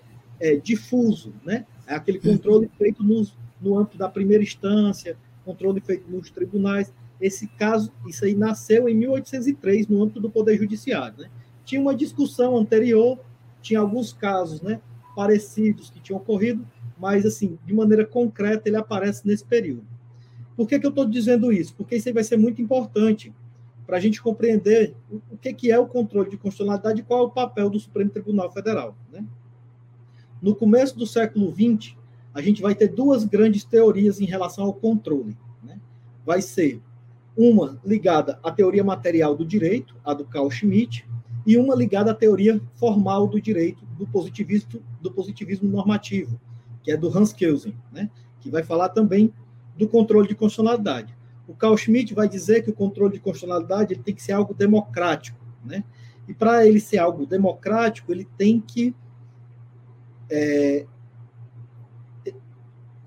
é, 0.41 0.57
difuso, 0.57 1.35
né? 1.45 1.67
É 1.87 1.95
aquele 1.95 2.19
controle 2.19 2.71
feito 2.79 3.03
nos, 3.03 3.37
no 3.61 3.79
âmbito 3.79 3.99
da 3.99 4.09
primeira 4.09 4.43
instância, 4.43 5.15
controle 5.45 5.79
feito 5.83 6.11
nos 6.11 6.31
tribunais. 6.31 6.91
Esse 7.21 7.47
caso, 7.47 7.93
isso 8.07 8.25
aí 8.25 8.35
nasceu 8.35 8.89
em 8.89 8.95
1803, 8.95 9.87
no 9.87 10.03
âmbito 10.03 10.21
do 10.21 10.31
Poder 10.31 10.57
Judiciário. 10.57 11.19
Né? 11.19 11.31
Tinha 11.67 11.83
uma 11.83 11.95
discussão 11.95 12.57
anterior 12.57 13.19
tinha 13.61 13.79
alguns 13.79 14.11
casos 14.11 14.63
né, 14.63 14.81
parecidos 15.15 15.91
que 15.91 16.01
tinham 16.01 16.19
ocorrido, 16.19 16.67
mas, 16.99 17.25
assim, 17.25 17.59
de 17.67 17.75
maneira 17.75 18.07
concreta, 18.07 18.69
ele 18.69 18.77
aparece 18.77 19.27
nesse 19.27 19.45
período. 19.45 19.85
Por 20.61 20.69
que, 20.69 20.79
que 20.79 20.85
eu 20.85 20.91
estou 20.91 21.07
dizendo 21.07 21.51
isso? 21.51 21.75
Porque 21.75 21.97
isso 21.97 22.07
aí 22.07 22.13
vai 22.13 22.23
ser 22.23 22.37
muito 22.37 22.61
importante 22.61 23.33
para 23.87 23.97
a 23.97 24.01
gente 24.01 24.21
compreender 24.21 24.95
o 25.33 25.39
que, 25.39 25.55
que 25.55 25.73
é 25.73 25.79
o 25.79 25.87
controle 25.87 26.29
de 26.29 26.37
constitucionalidade 26.37 27.01
e 27.01 27.03
qual 27.03 27.21
é 27.21 27.23
o 27.23 27.31
papel 27.31 27.71
do 27.71 27.81
Supremo 27.81 28.11
Tribunal 28.11 28.53
Federal. 28.53 28.95
Né? 29.11 29.25
No 30.43 30.55
começo 30.55 30.99
do 30.99 31.07
século 31.07 31.51
XX, 31.51 31.97
a 32.35 32.43
gente 32.43 32.61
vai 32.61 32.75
ter 32.75 32.89
duas 32.89 33.25
grandes 33.25 33.65
teorias 33.65 34.21
em 34.21 34.27
relação 34.27 34.65
ao 34.65 34.75
controle. 34.75 35.35
Né? 35.63 35.81
Vai 36.27 36.43
ser 36.43 36.83
uma 37.35 37.81
ligada 37.83 38.39
à 38.43 38.53
teoria 38.53 38.85
material 38.85 39.35
do 39.35 39.47
direito, 39.47 39.97
a 40.05 40.13
do 40.13 40.27
Carl 40.27 40.51
Schmitt, 40.51 41.09
e 41.47 41.57
uma 41.57 41.75
ligada 41.75 42.11
à 42.11 42.15
teoria 42.15 42.61
formal 42.75 43.27
do 43.27 43.41
direito 43.41 43.83
do 43.97 44.07
positivismo, 44.07 44.83
do 45.01 45.11
positivismo 45.11 45.71
normativo, 45.71 46.39
que 46.83 46.93
é 46.93 46.99
do 46.99 47.09
Hans 47.09 47.33
Kelsen, 47.33 47.75
né? 47.91 48.11
que 48.43 48.51
vai 48.51 48.63
falar 48.63 48.91
também 48.91 49.33
do 49.81 49.89
controle 49.89 50.29
de 50.29 50.35
constitucionalidade. 50.35 51.17
O 51.49 51.55
Carl 51.55 51.77
Schmitt 51.77 52.15
vai 52.15 52.29
dizer 52.29 52.63
que 52.63 52.71
o 52.71 52.75
controle 52.75 53.15
de 53.15 53.21
constitucionalidade 53.21 53.97
tem 53.97 54.15
que 54.15 54.23
ser 54.23 54.33
algo 54.33 54.55
democrático, 54.55 55.39
né? 55.65 55.83
E 56.29 56.35
para 56.35 56.65
ele 56.65 56.79
ser 56.79 56.99
algo 56.99 57.27
democrático, 57.27 58.13
ele 58.13 58.29
tem 58.39 58.61
que 58.61 58.95
é, 60.31 60.87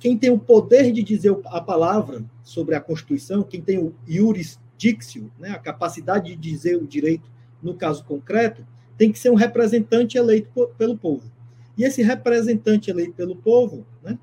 quem 0.04 0.18
tem 0.18 0.30
o 0.30 0.38
poder 0.38 0.92
de 0.92 1.02
dizer 1.02 1.34
a 1.46 1.62
palavra 1.62 2.26
sobre 2.44 2.76
a 2.76 2.82
Constituição, 2.82 3.42
quem 3.42 3.62
tem 3.62 3.80
o 3.80 3.96
iuris 4.06 4.60
dictio, 4.78 5.32
né, 5.40 5.52
a 5.52 5.58
capacidade 5.58 6.36
de 6.36 6.36
dizer 6.36 6.76
o 6.76 6.86
direito 6.86 7.32
no 7.62 7.74
caso 7.74 8.04
concreto, 8.04 8.68
tem 8.98 9.14
que 9.14 9.18
ser 9.18 9.32
um 9.32 9.36
representante 9.36 10.18
eleito 10.18 10.70
pelo 10.78 10.98
povo. 10.98 11.32
E 11.78 11.86
esse 11.86 12.04
representante 12.04 12.92
eleito 12.92 13.14
pelo 13.14 13.38
povo, 13.38 13.86
né, 14.04 14.20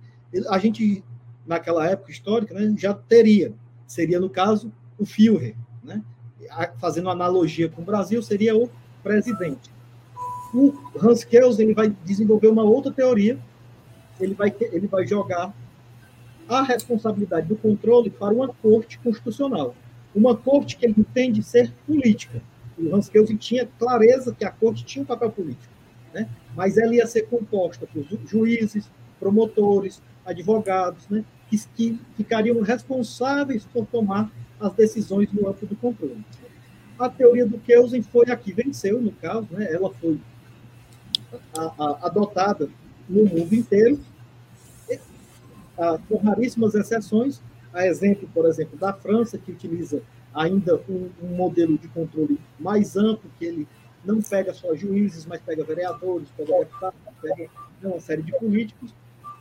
a 0.51 0.59
gente, 0.59 1.03
naquela 1.51 1.87
época 1.87 2.11
histórica, 2.11 2.55
né, 2.55 2.75
já 2.79 2.95
teria. 2.95 3.53
Seria, 3.87 4.21
no 4.21 4.31
caso, 4.31 4.73
o 4.99 5.05
Führer. 5.05 5.55
Né? 5.83 6.03
Fazendo 6.79 7.11
analogia 7.11 7.69
com 7.69 7.83
o 7.83 7.85
Brasil, 7.85 8.23
seria 8.23 8.57
o 8.57 8.71
presidente. 9.03 9.71
O 10.55 10.75
Hans 11.01 11.25
Kelsen 11.25 11.75
vai 11.75 11.95
desenvolver 12.05 12.49
uma 12.49 12.63
outra 12.63 12.93
teoria. 12.93 13.39
Ele 14.19 14.35
vai, 14.35 14.55
ele 14.61 14.87
vai 14.87 15.07
jogar 15.07 15.55
a 16.49 16.63
responsabilidade 16.63 17.49
do 17.49 17.57
controle 17.57 18.11
para 18.11 18.33
uma 18.33 18.49
corte 18.49 18.99
constitucional. 18.99 19.75
Uma 20.15 20.37
corte 20.37 20.77
que 20.77 20.87
ele 20.87 20.95
entende 20.99 21.43
ser 21.43 21.73
política 21.87 22.43
o 22.89 22.97
Hans 22.97 23.09
Kelsen 23.09 23.37
tinha 23.37 23.69
clareza 23.79 24.35
que 24.35 24.45
a 24.45 24.51
corte 24.51 24.85
tinha 24.85 25.03
um 25.03 25.07
papel 25.07 25.31
político, 25.31 25.73
né? 26.15 26.29
mas 26.57 26.79
ela 26.79 26.95
ia 26.95 27.07
ser 27.07 27.23
composta 27.23 27.87
por 27.87 28.05
juízes, 28.27 28.91
promotores, 29.19 30.03
advogados, 30.25 31.07
né? 31.09 31.25
Que, 31.51 31.59
que 31.75 32.01
ficariam 32.17 32.61
responsáveis 32.63 33.65
por 33.65 33.85
tomar 33.87 34.31
as 34.61 34.73
decisões 34.75 35.33
no 35.33 35.49
âmbito 35.49 35.67
do 35.67 35.77
controle. 35.77 36.25
A 36.99 37.09
teoria 37.09 37.47
do 37.47 37.59
Kelsen 37.59 38.03
foi 38.03 38.31
a 38.31 38.37
que 38.37 38.53
venceu, 38.53 39.01
no 39.01 39.11
caso, 39.13 39.49
né? 39.51 39.73
ela 39.73 39.91
foi 39.95 40.21
a, 41.57 41.63
a, 41.63 42.07
adotada 42.07 42.69
no 43.09 43.25
mundo 43.25 43.55
inteiro, 43.55 43.99
a, 45.77 45.99
com 46.09 46.17
raríssimas 46.19 46.75
exceções, 46.75 47.43
a 47.73 47.87
exemplo, 47.87 48.29
por 48.33 48.47
exemplo, 48.47 48.79
da 48.79 48.93
França, 48.93 49.39
que 49.39 49.51
utiliza 49.51 50.03
ainda 50.35 50.81
um, 50.89 51.11
um, 51.23 51.29
modelo 51.35 51.79
de 51.79 51.89
controle 51.89 52.39
mais 52.59 52.97
amplo, 52.97 53.31
que 53.39 53.45
ele 53.45 53.69
não 54.05 54.21
pega 54.21 54.53
só 54.53 54.75
juízes, 54.75 55.27
mas 55.27 55.41
pega 55.41 55.65
vereadores, 55.65 56.29
pega 56.37 56.59
deputados, 56.59 56.99
pega 57.21 57.51
uma 57.83 58.01
série 58.01 58.23
de 58.23 58.33
políticos, 58.39 58.95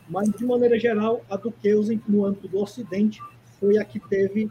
mas, 0.10 0.30
de 0.32 0.46
maneira 0.46 0.80
geral, 0.80 1.24
a 1.30 1.38
do 1.38 1.52
Kelsen, 1.52 2.02
no 2.08 2.26
âmbito 2.26 2.48
do 2.48 2.60
Ocidente, 2.60 3.22
foi 3.60 3.78
a 3.78 3.86
que 3.86 4.00
teve, 4.00 4.50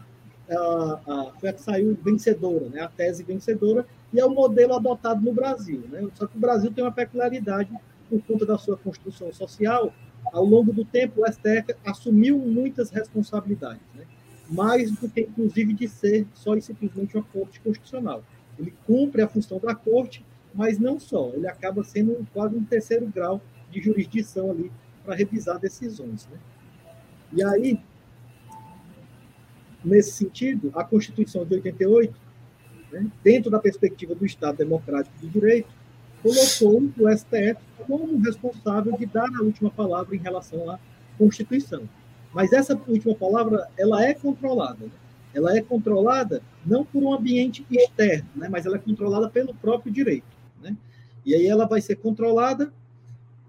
a, 0.49 1.01
a, 1.07 1.33
foi 1.39 1.49
a 1.49 1.53
que 1.53 1.63
saiu 1.63 1.99
vencedora, 2.03 2.69
né? 2.69 2.81
a 2.81 2.89
tese 2.89 3.23
vencedora, 3.23 3.87
e 4.13 4.21
é 4.21 4.25
o 4.25 4.31
modelo 4.31 4.75
adotado 4.75 5.21
no 5.21 5.33
Brasil. 5.33 5.83
Né? 5.91 6.09
Só 6.15 6.27
que 6.27 6.37
o 6.37 6.41
Brasil 6.41 6.73
tem 6.73 6.85
uma 6.85 6.93
peculiaridade, 6.93 7.71
por 8.09 8.23
conta 8.23 8.47
da 8.47 8.57
sua 8.57 8.77
construção 8.77 9.33
social, 9.33 9.93
ao 10.33 10.45
longo 10.45 10.73
do 10.73 10.85
tempo, 10.85 11.23
o 11.23 11.27
STF 11.31 11.75
assumiu 11.85 12.39
muitas 12.39 12.91
responsabilidades. 12.91 13.83
Né? 13.95 14.05
mais 14.49 14.91
do 14.91 15.09
que, 15.09 15.21
inclusive, 15.21 15.75
de 15.75 15.89
ser 15.89 16.27
só 16.35 16.55
e 16.55 16.63
simplesmente 16.63 17.17
uma 17.17 17.25
corte 17.25 17.61
constitucional. 17.61 18.25
Ele 18.59 18.73
cumpre 18.87 19.23
a 19.23 19.29
função 19.29 19.59
da 19.59 19.75
corte, 19.75 20.25
mas 20.55 20.79
não 20.79 20.99
só, 20.99 21.31
ele 21.35 21.47
acaba 21.47 21.85
sendo 21.85 22.27
quase 22.33 22.57
um 22.57 22.65
terceiro 22.65 23.07
grau 23.07 23.41
de 23.71 23.81
jurisdição 23.81 24.51
ali 24.51 24.73
para 25.09 25.17
revisar 25.17 25.59
decisões. 25.59 26.29
Né? 26.31 26.39
E 27.33 27.43
aí, 27.43 27.81
nesse 29.83 30.11
sentido, 30.11 30.71
a 30.75 30.85
Constituição 30.85 31.47
de 31.47 31.55
88, 31.55 32.15
né, 32.93 33.11
dentro 33.25 33.51
da 33.51 33.59
perspectiva 33.59 34.15
do 34.15 34.27
Estado 34.27 34.59
Democrático 34.59 35.17
de 35.19 35.29
Direito, 35.29 35.71
colocou 36.23 36.83
o 36.99 37.17
STF 37.17 37.57
como 37.87 38.19
responsável 38.19 38.99
de 38.99 39.07
dar 39.07 39.31
a 39.35 39.43
última 39.43 39.71
palavra 39.71 40.15
em 40.15 40.19
relação 40.19 40.71
à 40.71 40.79
Constituição. 41.17 41.89
Mas 42.35 42.53
essa 42.53 42.79
última 42.87 43.15
palavra, 43.15 43.67
ela 43.79 44.05
é 44.05 44.13
controlada. 44.13 44.85
Né? 44.85 44.91
Ela 45.33 45.57
é 45.57 45.63
controlada 45.63 46.43
não 46.67 46.85
por 46.85 47.03
um 47.03 47.15
ambiente 47.15 47.65
externo, 47.71 48.29
né? 48.37 48.47
mas 48.51 48.67
ela 48.67 48.77
é 48.77 48.79
controlada 48.79 49.31
pelo 49.31 49.55
próprio 49.55 49.91
direito. 49.91 50.27
Né? 50.61 50.77
E 51.25 51.35
aí 51.35 51.47
ela 51.47 51.67
vai 51.67 51.81
ser 51.81 51.97
controlada 51.97 52.71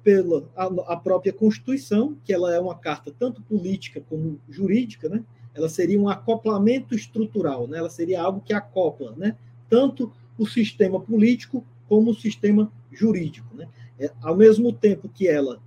pela 0.04 0.50
a, 0.56 0.66
a, 0.94 0.98
própria 0.98 1.34
Constituição, 1.34 2.18
que 2.24 2.34
ela 2.34 2.54
é 2.54 2.60
uma 2.60 2.76
carta 2.76 3.14
tanto 3.18 3.42
política 3.42 4.02
como 4.10 4.40
jurídica, 4.50 5.10
né? 5.10 5.24
Ela 5.54 5.68
seria 5.68 6.00
um 6.00 6.08
acoplamento 6.08 6.96
estrutural, 6.96 7.68
né? 7.68 7.78
Ela 7.78 7.90
seria 7.90 8.22
algo 8.22 8.42
que 8.42 8.54
acopla, 8.54 9.14
né? 9.18 9.36
Tanto 9.70 10.12
o 10.38 10.46
sistema 10.46 11.00
político 11.00 11.66
como 11.88 12.12
o 12.12 12.16
sistema 12.16 12.72
jurídico, 12.92 13.56
né? 13.56 13.68
É, 14.00 14.12
ao 14.22 14.36
mesmo 14.36 14.72
tempo 14.72 15.10
que 15.10 15.28
ela 15.28 15.62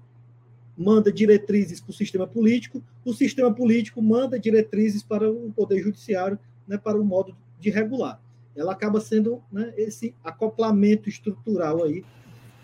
manda 0.76 1.12
diretrizes 1.12 1.80
para 1.80 1.90
o 1.90 1.94
sistema 1.94 2.26
político, 2.26 2.82
o 3.04 3.12
sistema 3.12 3.52
político 3.52 4.00
manda 4.00 4.38
diretrizes 4.38 5.02
para 5.02 5.30
o 5.30 5.52
poder 5.52 5.82
judiciário, 5.82 6.38
né, 6.66 6.78
para 6.78 6.98
o 6.98 7.04
modo 7.04 7.36
de 7.60 7.70
regular. 7.70 8.20
Ela 8.56 8.72
acaba 8.72 9.00
sendo 9.00 9.42
né, 9.50 9.72
esse 9.76 10.14
acoplamento 10.24 11.08
estrutural 11.08 11.84
aí, 11.84 12.04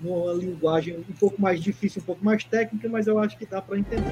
numa 0.00 0.32
linguagem 0.32 0.96
um 0.98 1.14
pouco 1.14 1.40
mais 1.40 1.60
difícil, 1.60 2.02
um 2.02 2.04
pouco 2.04 2.24
mais 2.24 2.44
técnica, 2.44 2.88
mas 2.88 3.06
eu 3.06 3.18
acho 3.18 3.36
que 3.36 3.46
dá 3.46 3.60
para 3.60 3.78
entender. 3.78 4.04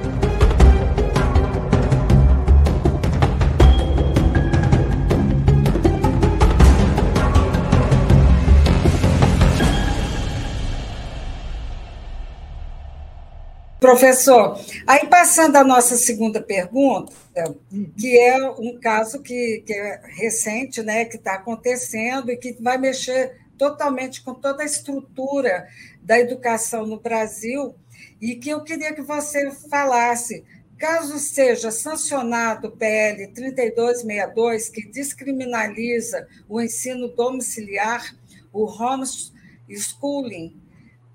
Professor, 13.78 14.58
aí 14.84 15.06
passando 15.06 15.54
à 15.54 15.62
nossa 15.62 15.96
segunda 15.96 16.42
pergunta, 16.42 17.12
hum. 17.72 17.88
que 17.96 18.18
é 18.18 18.50
um 18.58 18.80
caso 18.80 19.22
que, 19.22 19.62
que 19.64 19.72
é 19.72 20.00
recente, 20.16 20.82
né, 20.82 21.04
que 21.04 21.16
está 21.16 21.34
acontecendo 21.34 22.30
e 22.30 22.36
que 22.36 22.56
vai 22.60 22.78
mexer 22.78 23.45
totalmente 23.58 24.22
com 24.22 24.34
toda 24.34 24.62
a 24.62 24.66
estrutura 24.66 25.68
da 26.02 26.18
educação 26.18 26.86
no 26.86 27.00
Brasil, 27.00 27.74
e 28.20 28.36
que 28.36 28.50
eu 28.50 28.62
queria 28.62 28.94
que 28.94 29.02
você 29.02 29.50
falasse. 29.50 30.44
Caso 30.78 31.18
seja 31.18 31.70
sancionado 31.70 32.68
o 32.68 32.70
PL 32.70 33.28
3262, 33.28 34.68
que 34.68 34.86
descriminaliza 34.86 36.28
o 36.48 36.60
ensino 36.60 37.08
domiciliar, 37.08 38.14
o 38.52 38.64
homeschooling, 38.66 40.54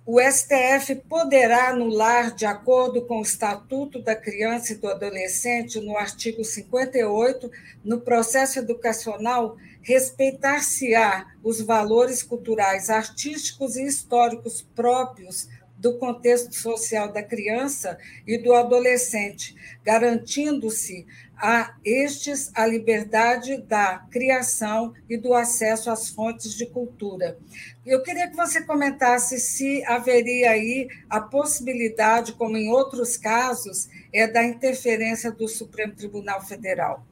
o 0.03 0.19
STF 0.19 0.95
poderá 1.07 1.69
anular, 1.69 2.33
de 2.33 2.45
acordo 2.45 3.03
com 3.03 3.19
o 3.19 3.21
Estatuto 3.21 4.01
da 4.01 4.15
Criança 4.15 4.73
e 4.73 4.75
do 4.75 4.89
Adolescente, 4.89 5.79
no 5.79 5.95
artigo 5.95 6.43
58, 6.43 7.51
no 7.83 8.01
processo 8.01 8.57
educacional, 8.57 9.55
respeitar-se-á 9.81 11.25
os 11.43 11.61
valores 11.61 12.23
culturais, 12.23 12.89
artísticos 12.89 13.75
e 13.75 13.85
históricos 13.85 14.61
próprios 14.75 15.49
do 15.81 15.97
contexto 15.97 16.53
social 16.53 17.11
da 17.11 17.23
criança 17.23 17.97
e 18.25 18.37
do 18.37 18.53
adolescente, 18.53 19.55
garantindo-se 19.83 21.07
a 21.35 21.75
estes 21.83 22.51
a 22.53 22.67
liberdade 22.67 23.57
da 23.63 23.97
criação 24.11 24.93
e 25.09 25.17
do 25.17 25.33
acesso 25.33 25.89
às 25.89 26.07
fontes 26.07 26.53
de 26.53 26.67
cultura. 26.67 27.35
Eu 27.83 28.03
queria 28.03 28.29
que 28.29 28.35
você 28.35 28.61
comentasse 28.61 29.39
se 29.39 29.83
haveria 29.85 30.51
aí 30.51 30.87
a 31.09 31.19
possibilidade, 31.19 32.33
como 32.33 32.55
em 32.55 32.69
outros 32.69 33.17
casos, 33.17 33.89
é 34.13 34.27
da 34.27 34.43
interferência 34.43 35.31
do 35.31 35.47
Supremo 35.47 35.95
Tribunal 35.95 36.45
Federal. 36.45 37.03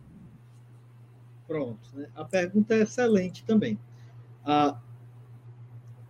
Pronto. 1.50 1.90
Né? 1.96 2.08
A 2.16 2.24
pergunta 2.24 2.76
é 2.76 2.84
excelente 2.84 3.44
também. 3.44 3.80
Ah, 4.46 4.80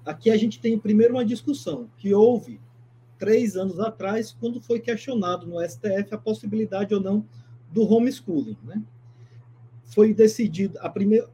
aqui 0.06 0.30
a 0.30 0.36
gente 0.36 0.60
tem 0.60 0.78
primeiro 0.78 1.14
uma 1.14 1.24
discussão 1.24 1.90
que 1.98 2.14
houve 2.14 2.60
três 3.18 3.56
anos 3.56 3.80
atrás, 3.80 4.36
quando 4.38 4.60
foi 4.60 4.82
questionado 4.82 5.48
no 5.48 5.66
STF 5.66 6.14
a 6.14 6.18
possibilidade 6.18 6.94
ou 6.94 7.00
não 7.00 7.26
do 7.72 7.90
homeschooling. 7.90 8.58
Né? 8.66 8.84
Foi 9.86 10.14
decidido, 10.14 10.78
a 10.82 10.90
primeira, 10.90 11.30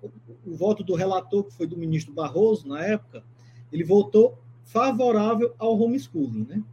o 0.46 0.54
voto 0.54 0.84
do 0.84 0.94
relator, 0.94 1.44
que 1.44 1.54
foi 1.54 1.66
do 1.66 1.76
ministro 1.76 2.14
Barroso, 2.14 2.68
na 2.68 2.86
época, 2.86 3.24
ele 3.72 3.84
votou 3.84 4.38
favorável 4.66 5.56
ao 5.58 5.80
homeschooling. 5.80 6.46
Né? 6.48 6.64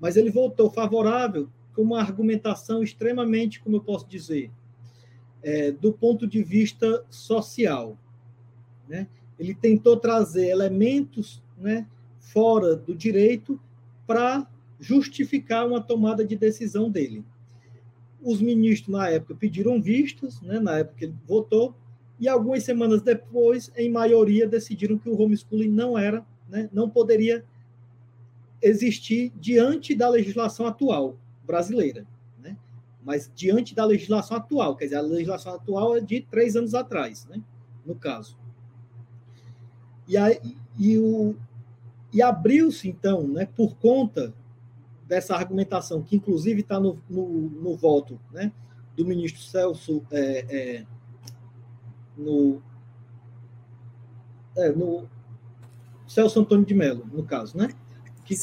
Mas 0.00 0.16
ele 0.16 0.30
votou 0.30 0.70
favorável 0.70 1.50
com 1.74 1.82
uma 1.82 2.00
argumentação 2.00 2.82
extremamente, 2.82 3.60
como 3.60 3.76
eu 3.76 3.82
posso 3.82 4.08
dizer, 4.08 4.50
é, 5.42 5.70
do 5.70 5.92
ponto 5.92 6.26
de 6.26 6.42
vista 6.42 7.04
social. 7.10 7.96
Né? 8.88 9.06
Ele 9.38 9.54
tentou 9.54 9.96
trazer 9.96 10.48
elementos 10.48 11.42
né, 11.56 11.86
fora 12.18 12.74
do 12.74 12.94
direito 12.94 13.60
para 14.06 14.46
justificar 14.80 15.66
uma 15.66 15.80
tomada 15.80 16.24
de 16.24 16.36
decisão 16.36 16.90
dele. 16.90 17.24
Os 18.22 18.40
ministros, 18.40 18.88
na 18.88 19.08
época, 19.08 19.34
pediram 19.34 19.80
vistas, 19.80 20.40
né, 20.40 20.58
na 20.58 20.78
época 20.78 21.04
ele 21.04 21.14
votou, 21.26 21.74
e 22.18 22.28
algumas 22.28 22.64
semanas 22.64 23.00
depois, 23.00 23.70
em 23.76 23.90
maioria, 23.90 24.46
decidiram 24.46 24.98
que 24.98 25.08
o 25.08 25.20
homeschooling 25.20 25.70
não 25.70 25.96
era, 25.96 26.26
né, 26.48 26.68
não 26.72 26.88
poderia 26.90 27.44
existir 28.60 29.32
diante 29.36 29.94
da 29.94 30.08
legislação 30.08 30.66
atual 30.66 31.16
brasileira. 31.46 32.06
Mas 33.08 33.32
diante 33.34 33.74
da 33.74 33.86
legislação 33.86 34.36
atual, 34.36 34.76
quer 34.76 34.84
dizer, 34.84 34.96
a 34.96 35.00
legislação 35.00 35.54
atual 35.54 35.96
é 35.96 36.00
de 36.02 36.20
três 36.20 36.54
anos 36.54 36.74
atrás, 36.74 37.24
né, 37.24 37.40
no 37.86 37.94
caso. 37.94 38.36
E, 40.06 40.14
aí, 40.14 40.38
e, 40.78 40.98
o, 40.98 41.34
e 42.12 42.20
abriu-se, 42.20 42.86
então, 42.86 43.26
né, 43.26 43.46
por 43.46 43.76
conta 43.76 44.34
dessa 45.06 45.34
argumentação, 45.34 46.02
que 46.02 46.16
inclusive 46.16 46.60
está 46.60 46.78
no, 46.78 47.02
no, 47.08 47.26
no, 47.48 47.74
voto 47.74 48.20
né, 48.30 48.52
do 48.94 49.06
ministro 49.06 49.40
Celso, 49.40 50.04
é, 50.10 50.44
é, 50.50 50.86
no, 52.14 52.60
é, 54.54 54.70
no 54.70 55.08
Celso 56.06 56.40
Antônio 56.40 56.66
de 56.66 56.74
Mello, 56.74 57.08
no 57.10 57.24
caso, 57.24 57.56
né? 57.56 57.70
Que 58.26 58.34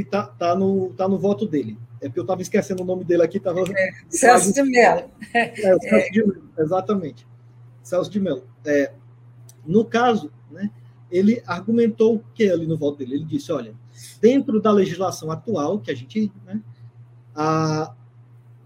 está 0.00 0.24
tá 0.24 0.54
no, 0.54 0.92
tá 0.92 1.08
no 1.08 1.18
voto 1.18 1.48
dele. 1.48 1.76
É 2.02 2.08
porque 2.08 2.18
eu 2.18 2.24
estava 2.24 2.42
esquecendo 2.42 2.82
o 2.82 2.86
nome 2.86 3.04
dele 3.04 3.22
aqui. 3.22 3.38
Tava, 3.38 3.60
é, 3.60 3.90
Celso 4.08 4.52
de 4.52 4.62
Mello. 4.64 5.08
É, 5.32 5.54
Celso 5.54 6.12
de 6.12 6.26
Mello, 6.26 6.48
exatamente. 6.58 7.26
Celso 7.80 8.10
de 8.10 8.18
Mello. 8.18 8.44
É, 8.66 8.92
no 9.64 9.84
caso, 9.84 10.32
né, 10.50 10.68
ele 11.10 11.40
argumentou 11.46 12.16
o 12.16 12.24
que 12.34 12.50
ali 12.50 12.66
no 12.66 12.76
voto 12.76 12.98
dele? 12.98 13.14
Ele 13.14 13.24
disse, 13.24 13.52
olha, 13.52 13.72
dentro 14.20 14.60
da 14.60 14.72
legislação 14.72 15.30
atual, 15.30 15.78
que 15.78 15.92
a 15.92 15.94
gente. 15.94 16.32
Né, 16.44 16.60
a, 17.34 17.94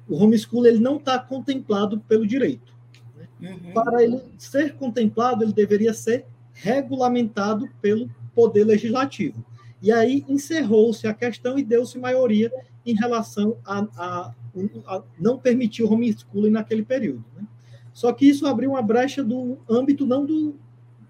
o 0.08 0.16
homeschool 0.16 0.66
ele 0.66 0.78
não 0.78 0.96
está 0.96 1.18
contemplado 1.18 2.00
pelo 2.00 2.26
direito. 2.26 2.72
Né? 3.14 3.28
Uhum. 3.50 3.72
Para 3.74 4.02
ele 4.02 4.22
ser 4.38 4.74
contemplado, 4.76 5.44
ele 5.44 5.52
deveria 5.52 5.92
ser 5.92 6.24
regulamentado 6.54 7.68
pelo 7.82 8.08
poder 8.34 8.64
legislativo. 8.64 9.44
E 9.82 9.92
aí 9.92 10.24
encerrou-se 10.28 11.06
a 11.06 11.12
questão 11.12 11.58
e 11.58 11.62
deu-se 11.62 11.98
maioria 11.98 12.50
em 12.86 12.94
relação 12.94 13.58
a, 13.64 13.86
a, 13.96 14.34
a, 14.86 15.02
não 15.18 15.38
permitir 15.38 15.82
o 15.82 15.92
homeschooling 15.92 16.50
naquele 16.50 16.84
período. 16.84 17.24
Né? 17.36 17.46
Só 17.92 18.12
que 18.12 18.26
isso 18.28 18.46
abriu 18.46 18.70
uma 18.70 18.82
brecha 18.82 19.22
do 19.24 19.58
âmbito 19.68 20.06
não 20.06 20.24
do, 20.24 20.54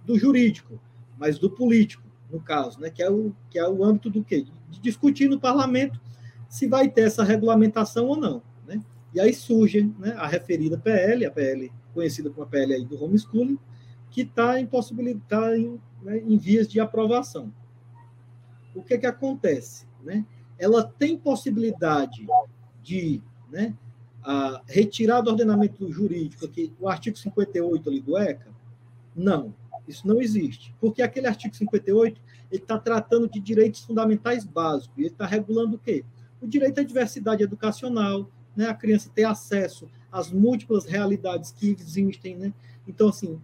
do 0.05 0.19
jurídico, 0.19 0.81
mas 1.19 1.39
do 1.39 1.51
político 1.51 2.07
no 2.31 2.41
caso, 2.41 2.81
né, 2.81 2.91
que, 2.91 3.03
é 3.03 3.11
o, 3.11 3.33
que 3.51 3.59
é 3.59 3.69
o 3.69 3.85
âmbito 3.85 4.11
do 4.11 4.23
quê? 4.23 4.45
De 4.71 4.81
discutir 4.81 5.29
no 5.29 5.39
parlamento 5.39 6.01
se 6.49 6.67
vai 6.67 6.89
ter 6.89 7.03
essa 7.03 7.25
regulamentação 7.25 8.07
ou 8.07 8.17
não. 8.17 8.43
Né? 8.67 8.83
E 9.15 9.21
aí 9.21 9.33
surge 9.33 9.93
né, 9.99 10.15
a 10.17 10.27
referida 10.27 10.79
PL, 10.79 11.25
a 11.25 11.31
PL 11.31 11.73
conhecida 11.95 12.31
como 12.31 12.43
a 12.43 12.47
PL 12.47 12.75
aí 12.75 12.85
do 12.85 13.03
homeschooling, 13.03 13.59
que 14.11 14.23
está 14.23 14.61
em 14.61 14.69
tá 15.29 15.57
em, 15.57 15.81
né, 16.03 16.19
em 16.19 16.37
vias 16.37 16.69
de 16.69 16.81
aprovação. 16.81 17.53
O 18.75 18.83
que, 18.83 18.99
que 18.99 19.07
acontece? 19.07 19.87
Né? 20.03 20.25
Ela 20.59 20.83
tem 20.85 21.17
possibilidade 21.17 22.27
de 22.83 23.23
né, 23.51 23.75
a, 24.23 24.63
retirar 24.67 25.21
do 25.21 25.31
ordenamento 25.31 25.91
jurídico 25.91 26.45
aqui, 26.45 26.73
o 26.81 26.89
artigo 26.89 27.17
58 27.17 27.89
ali 27.89 28.01
do 28.01 28.17
ECA? 28.17 28.49
Não 29.15 29.55
isso 29.89 30.07
não 30.07 30.21
existe. 30.21 30.75
Porque 30.81 31.03
aquele 31.03 31.27
artigo 31.27 31.55
58 31.55 32.21
ele 32.51 32.63
está 32.63 32.79
tratando 32.79 33.29
de 33.29 33.41
direitos 33.41 33.83
fundamentais 33.83 34.45
básicos. 34.45 34.97
Ele 34.97 35.09
está 35.09 35.27
regulando 35.27 35.77
o 35.77 35.79
quê? 35.79 36.05
O 36.41 36.47
direito 36.47 36.81
à 36.81 36.85
diversidade 36.85 37.43
educacional, 37.43 38.29
né? 38.57 38.69
a 38.69 38.75
criança 38.75 39.11
ter 39.15 39.25
acesso 39.25 39.89
às 40.11 40.31
múltiplas 40.31 40.85
realidades 40.85 41.51
que 41.51 41.77
existem. 41.79 42.37
Né? 42.37 42.53
Então, 42.87 43.09
assim, 43.09 43.41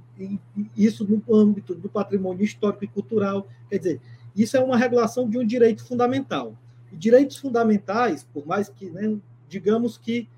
isso 0.76 1.04
no 1.04 1.34
âmbito 1.34 1.74
do 1.74 1.88
patrimônio 1.88 2.44
histórico 2.44 2.84
e 2.84 2.88
cultural. 2.88 3.46
Quer 3.68 3.78
dizer, 3.78 4.00
isso 4.34 4.56
é 4.56 4.60
uma 4.60 4.76
regulação 4.76 5.28
de 5.28 5.38
um 5.38 5.46
direito 5.46 5.84
fundamental. 5.84 6.56
E 6.92 6.96
direitos 6.96 7.38
fundamentais, 7.38 8.22
por 8.32 8.46
mais 8.46 8.68
que, 8.68 8.90
né, 8.90 9.18
digamos 9.48 9.96
que 9.96 10.28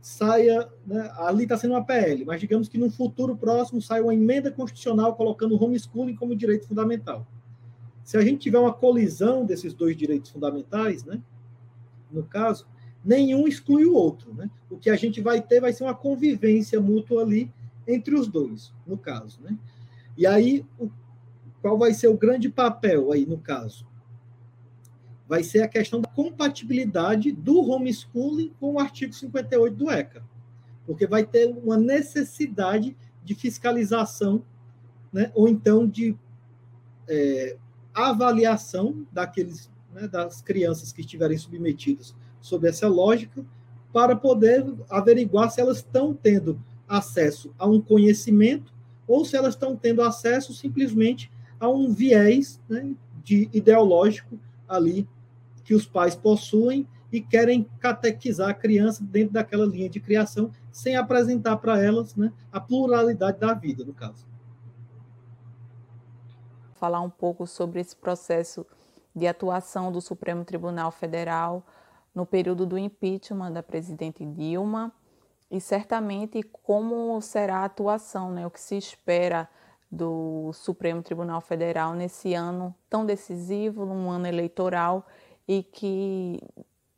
saia, 0.00 0.68
né, 0.86 1.10
ali 1.16 1.42
está 1.42 1.56
sendo 1.56 1.72
uma 1.74 1.84
PL, 1.84 2.24
mas 2.24 2.40
digamos 2.40 2.68
que 2.68 2.78
no 2.78 2.88
futuro 2.90 3.36
próximo 3.36 3.82
saia 3.82 4.02
uma 4.02 4.14
emenda 4.14 4.50
constitucional 4.50 5.14
colocando 5.16 5.62
homeschooling 5.62 6.14
como 6.14 6.36
direito 6.36 6.66
fundamental. 6.66 7.26
Se 8.04 8.16
a 8.16 8.22
gente 8.22 8.38
tiver 8.38 8.58
uma 8.58 8.72
colisão 8.72 9.44
desses 9.44 9.74
dois 9.74 9.96
direitos 9.96 10.30
fundamentais, 10.30 11.04
né, 11.04 11.20
no 12.10 12.22
caso, 12.22 12.66
nenhum 13.04 13.46
exclui 13.46 13.84
o 13.84 13.94
outro. 13.94 14.34
Né? 14.34 14.50
O 14.70 14.76
que 14.76 14.90
a 14.90 14.96
gente 14.96 15.20
vai 15.20 15.40
ter 15.40 15.60
vai 15.60 15.72
ser 15.72 15.84
uma 15.84 15.94
convivência 15.94 16.80
mútua 16.80 17.22
ali 17.22 17.50
entre 17.86 18.14
os 18.14 18.28
dois, 18.28 18.72
no 18.86 18.98
caso. 18.98 19.40
Né? 19.42 19.56
E 20.16 20.26
aí, 20.26 20.64
o, 20.78 20.90
qual 21.62 21.78
vai 21.78 21.94
ser 21.94 22.08
o 22.08 22.16
grande 22.16 22.48
papel 22.48 23.12
aí, 23.12 23.24
no 23.26 23.38
caso? 23.38 23.86
Vai 25.28 25.42
ser 25.42 25.62
a 25.62 25.68
questão 25.68 26.00
da 26.00 26.08
compatibilidade 26.08 27.30
do 27.30 27.60
homeschooling 27.70 28.52
com 28.58 28.74
o 28.74 28.78
artigo 28.78 29.12
58 29.12 29.76
do 29.76 29.90
ECA, 29.90 30.24
porque 30.86 31.06
vai 31.06 31.24
ter 31.24 31.46
uma 31.46 31.76
necessidade 31.76 32.96
de 33.22 33.34
fiscalização, 33.34 34.42
né, 35.12 35.30
ou 35.34 35.46
então 35.46 35.86
de 35.86 36.16
é, 37.06 37.58
avaliação 37.92 39.06
daqueles, 39.12 39.70
né, 39.92 40.08
das 40.08 40.40
crianças 40.40 40.92
que 40.92 41.02
estiverem 41.02 41.36
submetidas 41.36 42.14
sob 42.40 42.66
essa 42.66 42.88
lógica, 42.88 43.44
para 43.92 44.16
poder 44.16 44.64
averiguar 44.88 45.50
se 45.50 45.60
elas 45.60 45.78
estão 45.78 46.14
tendo 46.14 46.58
acesso 46.86 47.52
a 47.58 47.66
um 47.66 47.80
conhecimento 47.80 48.72
ou 49.06 49.24
se 49.24 49.36
elas 49.36 49.54
estão 49.54 49.76
tendo 49.76 50.02
acesso 50.02 50.54
simplesmente 50.54 51.30
a 51.60 51.68
um 51.68 51.92
viés 51.92 52.60
né, 52.68 52.94
de 53.24 53.48
ideológico 53.52 54.38
ali 54.66 55.06
que 55.68 55.74
os 55.74 55.86
pais 55.86 56.16
possuem 56.16 56.88
e 57.12 57.20
querem 57.20 57.68
catequizar 57.78 58.48
a 58.48 58.54
criança 58.54 59.04
dentro 59.04 59.34
daquela 59.34 59.66
linha 59.66 59.86
de 59.86 60.00
criação, 60.00 60.50
sem 60.72 60.96
apresentar 60.96 61.58
para 61.58 61.78
elas 61.78 62.16
né, 62.16 62.32
a 62.50 62.58
pluralidade 62.58 63.38
da 63.38 63.52
vida, 63.52 63.84
no 63.84 63.92
caso. 63.92 64.26
Falar 66.76 67.02
um 67.02 67.10
pouco 67.10 67.46
sobre 67.46 67.80
esse 67.80 67.94
processo 67.94 68.66
de 69.14 69.26
atuação 69.26 69.92
do 69.92 70.00
Supremo 70.00 70.42
Tribunal 70.42 70.90
Federal 70.90 71.62
no 72.14 72.24
período 72.24 72.64
do 72.64 72.78
impeachment 72.78 73.52
da 73.52 73.62
presidente 73.62 74.24
Dilma 74.24 74.90
e 75.50 75.60
certamente 75.60 76.42
como 76.42 77.20
será 77.20 77.58
a 77.58 77.64
atuação, 77.66 78.30
né, 78.30 78.46
o 78.46 78.50
que 78.50 78.60
se 78.60 78.74
espera 78.78 79.46
do 79.92 80.50
Supremo 80.54 81.02
Tribunal 81.02 81.42
Federal 81.42 81.92
nesse 81.92 82.32
ano 82.32 82.74
tão 82.88 83.04
decisivo, 83.04 83.84
num 83.84 84.10
ano 84.10 84.26
eleitoral 84.26 85.06
e 85.48 85.62
que 85.62 86.40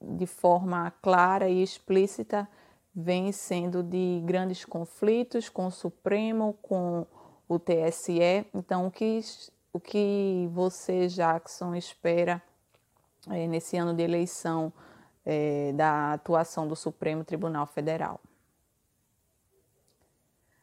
de 0.02 0.26
forma 0.26 0.92
clara 1.00 1.48
e 1.48 1.62
explícita 1.62 2.48
vem 2.94 3.30
sendo 3.30 3.82
de 3.82 4.20
grandes 4.24 4.64
conflitos 4.64 5.48
com 5.48 5.66
o 5.66 5.70
Supremo, 5.70 6.58
com 6.60 7.06
o 7.48 7.58
TSE. 7.58 8.46
Então, 8.52 8.86
o 8.86 8.90
que, 8.90 9.20
o 9.72 9.78
que 9.78 10.48
você, 10.52 11.06
Jackson, 11.06 11.74
espera 11.74 12.42
é, 13.30 13.46
nesse 13.46 13.76
ano 13.76 13.94
de 13.94 14.02
eleição 14.02 14.72
é, 15.24 15.72
da 15.74 16.14
atuação 16.14 16.66
do 16.66 16.74
Supremo 16.74 17.24
Tribunal 17.24 17.66
Federal? 17.66 18.20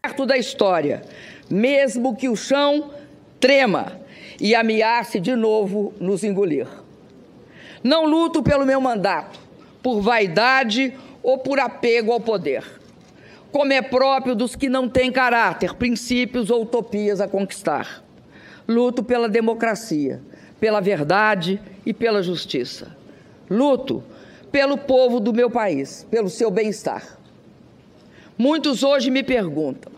Perto 0.02 0.26
da 0.26 0.38
história, 0.38 1.04
mesmo 1.50 2.16
que 2.16 2.28
o 2.30 2.36
chão 2.36 2.92
trema 3.40 4.00
e 4.40 4.56
ameace 4.56 5.20
de 5.20 5.36
novo 5.36 5.94
nos 6.00 6.24
engolir. 6.24 6.87
Não 7.84 8.06
luto 8.06 8.42
pelo 8.42 8.66
meu 8.66 8.82
mandato, 8.82 9.40
por 9.82 10.02
vaidade 10.02 10.94
ou 11.22 11.38
por 11.38 11.60
apego 11.60 12.12
ao 12.12 12.20
poder, 12.20 12.64
como 13.52 13.74
é 13.74 13.82
próprio 13.82 14.36
dos 14.36 14.56
que 14.56 14.70
não 14.70 14.88
têm 14.88 15.12
caráter, 15.12 15.74
princípios 15.76 16.50
ou 16.50 16.64
utopias 16.64 17.20
a 17.20 17.28
conquistar. 17.28 18.04
Luto 18.68 19.04
pela 19.04 19.30
democracia, 19.30 20.22
pela 20.60 20.82
verdade 20.82 21.60
e 21.86 21.94
pela 21.94 22.22
justiça. 22.22 22.96
Luto 23.50 24.04
pelo 24.52 24.78
povo 24.78 25.20
do 25.20 25.34
meu 25.34 25.50
país, 25.50 26.06
pelo 26.10 26.30
seu 26.30 26.52
bem-estar. 26.52 27.18
Muitos 28.38 28.84
hoje 28.84 29.10
me 29.10 29.24
perguntam: 29.24 29.92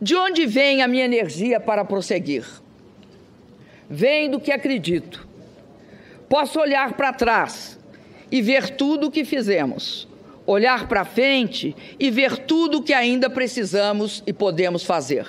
de 0.00 0.14
onde 0.14 0.46
vem 0.46 0.82
a 0.82 0.88
minha 0.88 1.04
energia 1.04 1.60
para 1.60 1.84
prosseguir? 1.84 2.44
Vem 3.90 4.30
do 4.30 4.40
que 4.40 4.52
acredito. 4.52 5.27
Posso 6.28 6.60
olhar 6.60 6.92
para 6.92 7.12
trás 7.12 7.78
e 8.30 8.42
ver 8.42 8.70
tudo 8.70 9.06
o 9.06 9.10
que 9.10 9.24
fizemos, 9.24 10.06
olhar 10.46 10.86
para 10.86 11.04
frente 11.04 11.74
e 11.98 12.10
ver 12.10 12.38
tudo 12.38 12.78
o 12.78 12.82
que 12.82 12.92
ainda 12.92 13.30
precisamos 13.30 14.22
e 14.26 14.32
podemos 14.32 14.84
fazer. 14.84 15.26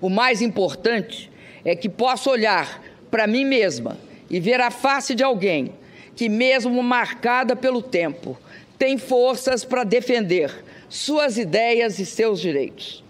O 0.00 0.08
mais 0.08 0.40
importante 0.40 1.30
é 1.64 1.76
que 1.76 1.88
posso 1.88 2.30
olhar 2.30 2.82
para 3.10 3.26
mim 3.26 3.44
mesma 3.44 3.98
e 4.30 4.40
ver 4.40 4.60
a 4.60 4.70
face 4.70 5.14
de 5.14 5.22
alguém 5.22 5.72
que, 6.16 6.28
mesmo 6.28 6.82
marcada 6.82 7.54
pelo 7.54 7.82
tempo, 7.82 8.38
tem 8.78 8.96
forças 8.96 9.64
para 9.64 9.84
defender 9.84 10.64
suas 10.88 11.36
ideias 11.36 11.98
e 11.98 12.06
seus 12.06 12.40
direitos. 12.40 13.04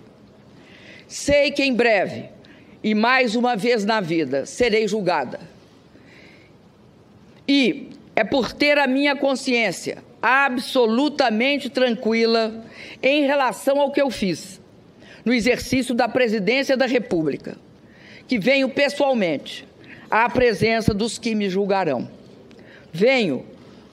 Sei 1.07 1.51
que 1.51 1.63
em 1.63 1.73
breve, 1.73 2.31
e 2.83 2.95
mais 2.95 3.37
uma 3.37 3.55
vez 3.57 3.85
na 3.85 4.01
vida, 4.01 4.45
serei 4.45 4.89
julgada. 4.89 5.52
E 7.55 7.91
é 8.17 8.25
por 8.25 8.51
ter 8.51 8.79
a 8.79 8.87
minha 8.87 9.15
consciência 9.15 9.99
absolutamente 10.23 11.69
tranquila 11.69 12.65
em 13.03 13.27
relação 13.27 13.79
ao 13.79 13.93
que 13.93 14.01
eu 14.01 14.11
fiz 14.11 14.59
no 15.23 15.35
exercício 15.35 15.95
da 15.95 16.09
presidência 16.09 16.79
da 16.79 16.87
República, 16.87 17.59
que 18.27 18.39
venho 18.39 18.71
pessoalmente 18.71 19.69
à 20.11 20.31
presença 20.31 20.95
dos 20.95 21.19
que 21.19 21.35
me 21.35 21.51
julgarão. 21.51 22.09
Venho 22.91 23.45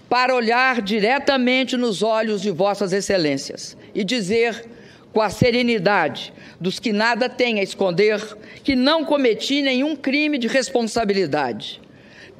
para 0.07 0.33
olhar 0.33 0.81
diretamente 0.81 1.75
nos 1.75 2.01
olhos 2.01 2.41
de 2.41 2.51
Vossas 2.51 2.93
Excelências 2.93 3.75
e 3.93 4.05
dizer 4.05 4.69
com 5.11 5.19
a 5.19 5.29
serenidade 5.29 6.31
dos 6.61 6.79
que 6.79 6.93
nada 6.93 7.27
têm 7.27 7.59
a 7.59 7.63
esconder 7.63 8.37
que 8.63 8.73
não 8.73 9.03
cometi 9.03 9.61
nenhum 9.61 9.97
crime 9.97 10.37
de 10.37 10.47
responsabilidade. 10.47 11.81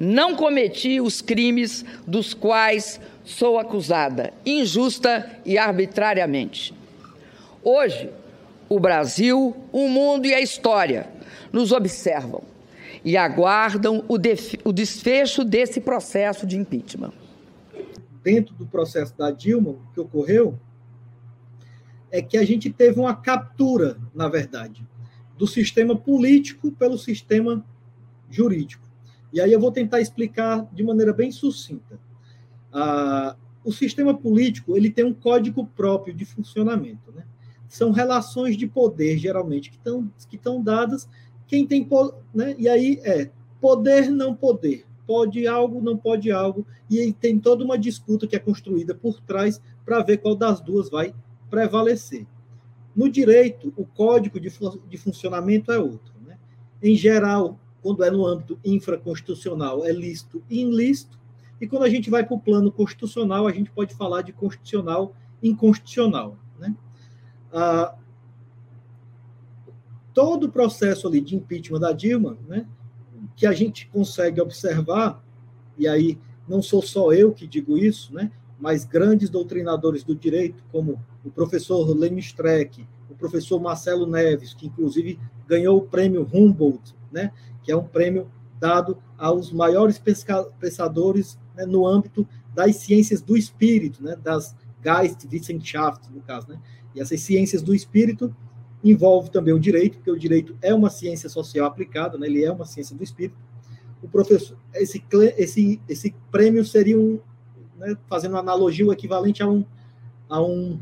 Não 0.00 0.34
cometi 0.34 0.98
os 0.98 1.20
crimes 1.20 1.84
dos 2.06 2.32
quais 2.32 2.98
sou 3.22 3.58
acusada, 3.58 4.32
injusta 4.46 5.30
e 5.44 5.58
arbitrariamente. 5.58 6.72
Hoje, 7.62 8.10
o 8.66 8.80
Brasil, 8.80 9.54
o 9.70 9.88
mundo 9.88 10.24
e 10.24 10.32
a 10.32 10.40
história 10.40 11.06
nos 11.52 11.70
observam 11.70 12.42
e 13.04 13.14
aguardam 13.14 14.02
o, 14.08 14.14
o 14.64 14.72
desfecho 14.72 15.44
desse 15.44 15.82
processo 15.82 16.46
de 16.46 16.56
impeachment. 16.56 17.12
Dentro 18.22 18.54
do 18.54 18.66
processo 18.66 19.14
da 19.18 19.30
Dilma, 19.30 19.70
o 19.70 19.82
que 19.92 20.00
ocorreu 20.00 20.58
é 22.10 22.22
que 22.22 22.38
a 22.38 22.44
gente 22.44 22.70
teve 22.70 22.98
uma 22.98 23.14
captura, 23.14 23.98
na 24.14 24.28
verdade, 24.28 24.82
do 25.36 25.46
sistema 25.46 25.94
político 25.94 26.70
pelo 26.72 26.96
sistema 26.96 27.62
jurídico. 28.30 28.89
E 29.32 29.40
aí 29.40 29.52
eu 29.52 29.60
vou 29.60 29.70
tentar 29.70 30.00
explicar 30.00 30.66
de 30.72 30.82
maneira 30.82 31.12
bem 31.12 31.30
sucinta. 31.30 31.98
Ah, 32.72 33.36
o 33.64 33.72
sistema 33.72 34.16
político 34.16 34.76
ele 34.76 34.90
tem 34.90 35.04
um 35.04 35.14
código 35.14 35.66
próprio 35.66 36.14
de 36.14 36.24
funcionamento. 36.24 37.12
Né? 37.12 37.24
São 37.68 37.90
relações 37.90 38.56
de 38.56 38.66
poder, 38.66 39.18
geralmente, 39.18 39.70
que 39.70 39.76
estão 39.76 40.10
que 40.28 40.62
dadas 40.62 41.08
quem 41.50 41.66
tem 41.66 41.86
né? 42.32 42.54
E 42.56 42.68
aí 42.68 43.00
é 43.02 43.28
poder 43.60 44.08
não 44.08 44.34
poder, 44.34 44.86
pode 45.04 45.44
algo, 45.48 45.80
não 45.80 45.96
pode 45.96 46.30
algo, 46.30 46.64
e 46.88 47.00
aí 47.00 47.12
tem 47.12 47.40
toda 47.40 47.64
uma 47.64 47.76
disputa 47.76 48.24
que 48.24 48.36
é 48.36 48.38
construída 48.38 48.94
por 48.94 49.20
trás 49.20 49.60
para 49.84 50.00
ver 50.00 50.18
qual 50.18 50.36
das 50.36 50.60
duas 50.60 50.88
vai 50.88 51.12
prevalecer. 51.50 52.24
No 52.94 53.10
direito, 53.10 53.72
o 53.76 53.84
código 53.84 54.38
de, 54.38 54.48
de 54.88 54.96
funcionamento 54.96 55.72
é 55.72 55.78
outro. 55.78 56.14
Né? 56.24 56.38
Em 56.80 56.94
geral, 56.94 57.58
quando 57.82 58.04
é 58.04 58.10
no 58.10 58.26
âmbito 58.26 58.58
infraconstitucional, 58.64 59.84
é 59.84 59.92
lícito 59.92 60.42
e 60.48 60.60
ilícito, 60.60 61.18
e 61.60 61.66
quando 61.66 61.84
a 61.84 61.88
gente 61.88 62.08
vai 62.08 62.24
para 62.24 62.34
o 62.34 62.40
plano 62.40 62.72
constitucional, 62.72 63.46
a 63.46 63.52
gente 63.52 63.70
pode 63.70 63.94
falar 63.94 64.22
de 64.22 64.32
constitucional 64.32 65.14
inconstitucional. 65.42 66.36
Né? 66.58 66.74
Ah, 67.52 67.94
todo 70.14 70.44
o 70.44 70.52
processo 70.52 71.06
ali 71.06 71.20
de 71.20 71.36
impeachment 71.36 71.80
da 71.80 71.92
Dilma, 71.92 72.36
né, 72.48 72.66
que 73.36 73.46
a 73.46 73.52
gente 73.52 73.86
consegue 73.88 74.40
observar, 74.40 75.22
e 75.78 75.86
aí 75.86 76.18
não 76.48 76.62
sou 76.62 76.82
só 76.82 77.12
eu 77.12 77.32
que 77.32 77.46
digo 77.46 77.78
isso, 77.78 78.12
né, 78.14 78.30
mas 78.58 78.84
grandes 78.84 79.30
doutrinadores 79.30 80.04
do 80.04 80.14
direito, 80.14 80.62
como 80.70 81.02
o 81.24 81.30
professor 81.30 81.88
Leme 81.96 82.20
Streck, 82.20 82.82
o 82.82 82.99
professor 83.20 83.60
Marcelo 83.60 84.06
Neves, 84.06 84.54
que 84.54 84.66
inclusive 84.66 85.20
ganhou 85.46 85.78
o 85.78 85.82
prêmio 85.82 86.26
Humboldt, 86.32 86.94
né, 87.12 87.30
que 87.62 87.70
é 87.70 87.76
um 87.76 87.84
prêmio 87.84 88.28
dado 88.58 88.98
aos 89.16 89.52
maiores 89.52 90.00
pensadores 90.58 91.38
né, 91.54 91.64
no 91.66 91.86
âmbito 91.86 92.26
das 92.54 92.76
ciências 92.76 93.22
do 93.22 93.36
espírito, 93.36 94.02
né, 94.02 94.16
das 94.16 94.56
Geistwissenschaft, 94.82 96.10
no 96.10 96.20
caso. 96.22 96.48
Né, 96.48 96.60
e 96.94 97.00
essas 97.00 97.20
ciências 97.20 97.62
do 97.62 97.74
espírito 97.74 98.34
envolve 98.82 99.30
também 99.30 99.52
o 99.52 99.60
direito, 99.60 99.98
porque 99.98 100.10
o 100.10 100.18
direito 100.18 100.56
é 100.62 100.74
uma 100.74 100.90
ciência 100.90 101.28
social 101.28 101.66
aplicada, 101.66 102.16
né? 102.16 102.26
ele 102.26 102.44
é 102.44 102.50
uma 102.50 102.64
ciência 102.64 102.96
do 102.96 103.04
espírito. 103.04 103.36
O 104.02 104.08
professor, 104.08 104.56
esse, 104.74 105.04
esse, 105.36 105.80
esse 105.86 106.14
prêmio 106.32 106.64
seria 106.64 106.98
um, 106.98 107.20
né, 107.76 107.94
fazendo 108.08 108.32
uma 108.32 108.40
analogia, 108.40 108.86
o 108.86 108.92
equivalente 108.92 109.42
a 109.42 109.46
um, 109.46 109.64
a 110.28 110.40
um 110.40 110.80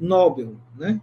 Nobel, 0.00 0.56
né? 0.74 1.00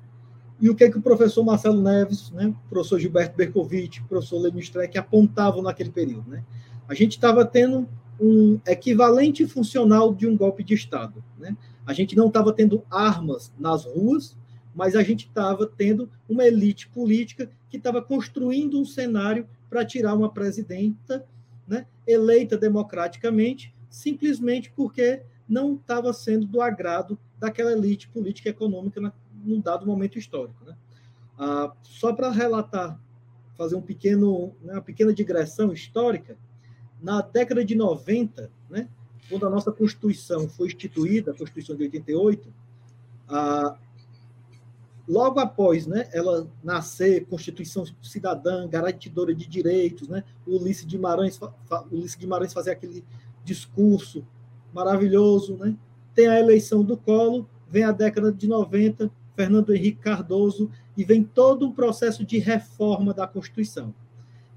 E 0.62 0.70
o 0.70 0.76
que 0.76 0.84
é 0.84 0.92
que 0.92 0.98
o 0.98 1.02
professor 1.02 1.44
Marcelo 1.44 1.82
Neves, 1.82 2.32
né, 2.32 2.48
o 2.48 2.70
professor 2.70 3.00
Gilberto 3.00 3.36
Bercovitch, 3.36 4.00
o 4.00 4.08
professor 4.08 4.40
Lênin 4.40 4.60
Streck 4.60 4.98
apontavam 4.98 5.62
naquele 5.62 5.90
período, 5.90 6.30
né? 6.30 6.44
A 6.88 6.94
gente 6.94 7.14
estava 7.14 7.46
tendo 7.46 7.88
um 8.20 8.60
equivalente 8.68 9.48
funcional 9.48 10.14
de 10.14 10.28
um 10.28 10.36
golpe 10.36 10.64
de 10.64 10.74
Estado, 10.74 11.24
né? 11.38 11.56
A 11.86 11.94
gente 11.94 12.16
não 12.16 12.28
estava 12.28 12.52
tendo 12.52 12.84
armas 12.90 13.54
nas 13.58 13.86
ruas, 13.86 14.36
mas 14.76 14.96
a 14.96 15.04
gente 15.04 15.28
estava 15.28 15.66
tendo 15.66 16.10
uma 16.28 16.46
elite 16.46 16.88
política 16.90 17.50
que 17.70 17.78
estava 17.78 18.02
construindo 18.02 18.80
um 18.80 18.86
cenário 18.86 19.48
para 19.70 19.86
tirar 19.86 20.14
uma 20.14 20.32
presidenta 20.32 21.26
né, 21.68 21.86
eleita 22.06 22.58
democraticamente, 22.58 23.74
simplesmente 23.90 24.72
porque 24.76 25.22
não 25.48 25.76
estava 25.76 26.12
sendo 26.14 26.46
do 26.46 26.62
agrado 26.62 27.18
daquela 27.40 27.72
elite 27.72 28.08
política 28.10 28.50
e 28.50 28.52
econômica 28.52 29.00
na, 29.00 29.14
num 29.44 29.62
dado 29.62 29.86
momento 29.86 30.18
histórico. 30.18 30.64
Né? 30.66 30.76
Ah, 31.38 31.74
só 31.84 32.14
para 32.14 32.30
relatar, 32.30 33.00
fazer 33.58 33.76
um 33.76 33.82
pequeno, 33.82 34.54
né, 34.62 34.74
uma 34.74 34.82
pequena 34.82 35.14
digressão 35.14 35.74
histórica, 35.74 36.38
na 37.02 37.22
década 37.22 37.64
de 37.64 37.76
90, 37.76 38.52
né, 38.70 38.88
quando 39.30 39.46
a 39.46 39.50
nossa 39.50 39.72
Constituição 39.72 40.50
foi 40.50 40.68
instituída, 40.68 41.32
a 41.32 41.38
Constituição 41.38 41.76
de 41.76 41.84
88, 41.84 42.54
a, 43.28 43.78
logo 45.08 45.40
após 45.40 45.88
né, 45.88 46.10
ela 46.12 46.48
nascer, 46.64 47.26
Constituição 47.26 47.86
cidadã, 48.02 48.68
garantidora 48.68 49.34
de 49.34 49.48
direitos, 49.48 50.08
né, 50.08 50.24
o 50.46 50.58
Ulisses 50.58 50.86
Guimarães, 50.86 51.40
Ulisses 51.92 52.16
Guimarães 52.16 52.54
fazer 52.54 52.72
aquele 52.72 53.04
discurso 53.44 54.26
maravilhoso, 54.74 55.56
né, 55.58 55.76
tem 56.14 56.28
a 56.28 56.40
eleição 56.40 56.84
do 56.84 56.98
Colo, 56.98 57.48
vem 57.70 57.84
a 57.84 57.92
década 57.92 58.32
de 58.32 58.48
90, 58.48 59.12
Fernando 59.40 59.74
Henrique 59.74 60.02
Cardoso, 60.02 60.70
e 60.98 61.04
vem 61.06 61.24
todo 61.24 61.66
um 61.66 61.72
processo 61.72 62.26
de 62.26 62.40
reforma 62.40 63.14
da 63.14 63.26
Constituição. 63.26 63.96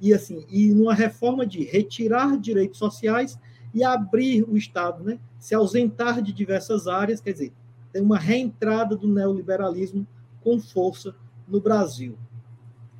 E 0.01 0.13
assim, 0.13 0.45
e 0.51 0.75
numa 0.75 0.93
reforma 0.93 1.47
de 1.47 1.63
retirar 1.63 2.37
direitos 2.37 2.81
sociais 2.81 3.39
e 3.73 3.85
abrir 3.85 4.43
o 4.43 4.57
Estado, 4.57 5.05
né? 5.05 5.21
se 5.39 5.55
ausentar 5.55 6.21
de 6.21 6.33
diversas 6.33 6.89
áreas, 6.89 7.21
quer 7.21 7.31
dizer, 7.31 7.53
tem 7.93 8.03
uma 8.03 8.19
reentrada 8.19 8.97
do 8.97 9.07
neoliberalismo 9.07 10.05
com 10.43 10.59
força 10.59 11.15
no 11.47 11.61
Brasil. 11.61 12.19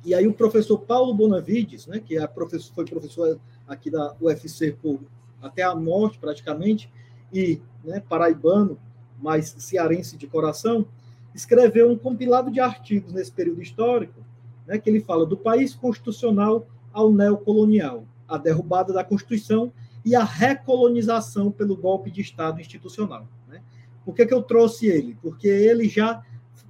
E 0.05 0.15
aí 0.15 0.25
o 0.25 0.33
professor 0.33 0.77
Paulo 0.77 1.13
Bonavides, 1.13 1.85
né, 1.85 1.99
que 1.99 2.17
é 2.17 2.25
professor, 2.25 2.73
foi 2.73 2.85
professor 2.85 3.37
aqui 3.67 3.91
da 3.91 4.15
UFC 4.21 4.71
por, 4.81 5.01
até 5.41 5.63
a 5.63 5.75
morte 5.75 6.17
praticamente, 6.17 6.89
e 7.33 7.61
né, 7.83 7.99
paraibano, 7.99 8.79
mas 9.21 9.53
cearense 9.57 10.15
de 10.15 10.27
coração, 10.27 10.85
escreveu 11.33 11.91
um 11.91 11.97
compilado 11.97 12.51
de 12.51 12.59
artigos 12.59 13.13
nesse 13.13 13.31
período 13.31 13.61
histórico, 13.61 14.23
né, 14.67 14.77
que 14.77 14.89
ele 14.89 15.01
fala 15.01 15.25
do 15.25 15.37
país 15.37 15.73
constitucional 15.73 16.67
ao 16.91 17.11
neocolonial, 17.11 18.05
a 18.27 18.37
derrubada 18.37 18.93
da 18.93 19.03
Constituição 19.03 19.71
e 20.05 20.15
a 20.15 20.23
recolonização 20.23 21.51
pelo 21.51 21.75
golpe 21.75 22.11
de 22.11 22.21
Estado 22.21 22.59
institucional. 22.59 23.27
Né? 23.47 23.61
Por 24.05 24.13
que, 24.13 24.25
que 24.25 24.33
eu 24.33 24.43
trouxe 24.43 24.87
ele? 24.87 25.17
Porque 25.21 25.47
ele 25.47 25.87
já 25.87 26.23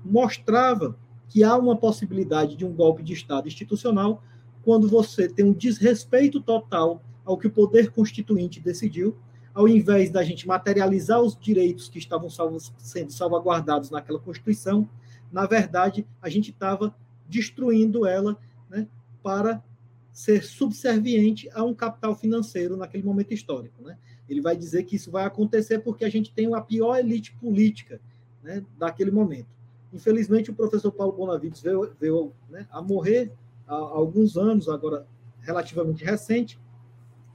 mostrava 0.03 0.97
que 1.29 1.43
há 1.43 1.57
uma 1.57 1.75
possibilidade 1.75 2.55
de 2.55 2.65
um 2.65 2.73
golpe 2.73 3.01
de 3.01 3.13
Estado 3.13 3.47
institucional 3.47 4.23
quando 4.63 4.87
você 4.87 5.27
tem 5.27 5.43
um 5.43 5.53
desrespeito 5.53 6.39
total 6.39 7.01
ao 7.25 7.37
que 7.37 7.47
o 7.47 7.51
poder 7.51 7.91
constituinte 7.91 8.59
decidiu, 8.59 9.17
ao 9.53 9.67
invés 9.67 10.09
da 10.09 10.23
gente 10.23 10.47
materializar 10.47 11.21
os 11.21 11.37
direitos 11.37 11.87
que 11.87 11.99
estavam 11.99 12.29
salvos, 12.29 12.73
sendo 12.77 13.11
salvaguardados 13.11 13.91
naquela 13.91 14.19
Constituição, 14.19 14.89
na 15.31 15.45
verdade, 15.45 16.07
a 16.21 16.29
gente 16.29 16.51
estava 16.51 16.95
destruindo 17.27 18.05
ela 18.05 18.37
né, 18.69 18.87
para 19.21 19.63
ser 20.11 20.43
subserviente 20.43 21.49
a 21.53 21.63
um 21.63 21.73
capital 21.73 22.15
financeiro 22.15 22.77
naquele 22.77 23.03
momento 23.03 23.33
histórico. 23.33 23.81
Né? 23.83 23.97
Ele 24.29 24.41
vai 24.41 24.55
dizer 24.55 24.83
que 24.83 24.95
isso 24.95 25.09
vai 25.09 25.25
acontecer 25.25 25.79
porque 25.79 26.05
a 26.05 26.09
gente 26.09 26.31
tem 26.31 26.53
a 26.53 26.61
pior 26.61 26.97
elite 26.97 27.33
política 27.35 27.99
né, 28.43 28.63
daquele 28.77 29.09
momento. 29.09 29.47
Infelizmente, 29.91 30.51
o 30.51 30.55
professor 30.55 30.91
Paulo 30.91 31.13
Bonavides 31.13 31.61
veio, 31.61 31.91
veio 31.99 32.33
né, 32.49 32.67
a 32.71 32.81
morrer 32.81 33.31
há 33.67 33.75
alguns 33.75 34.37
anos, 34.37 34.67
agora 34.69 35.05
relativamente 35.41 36.03
recente, 36.03 36.59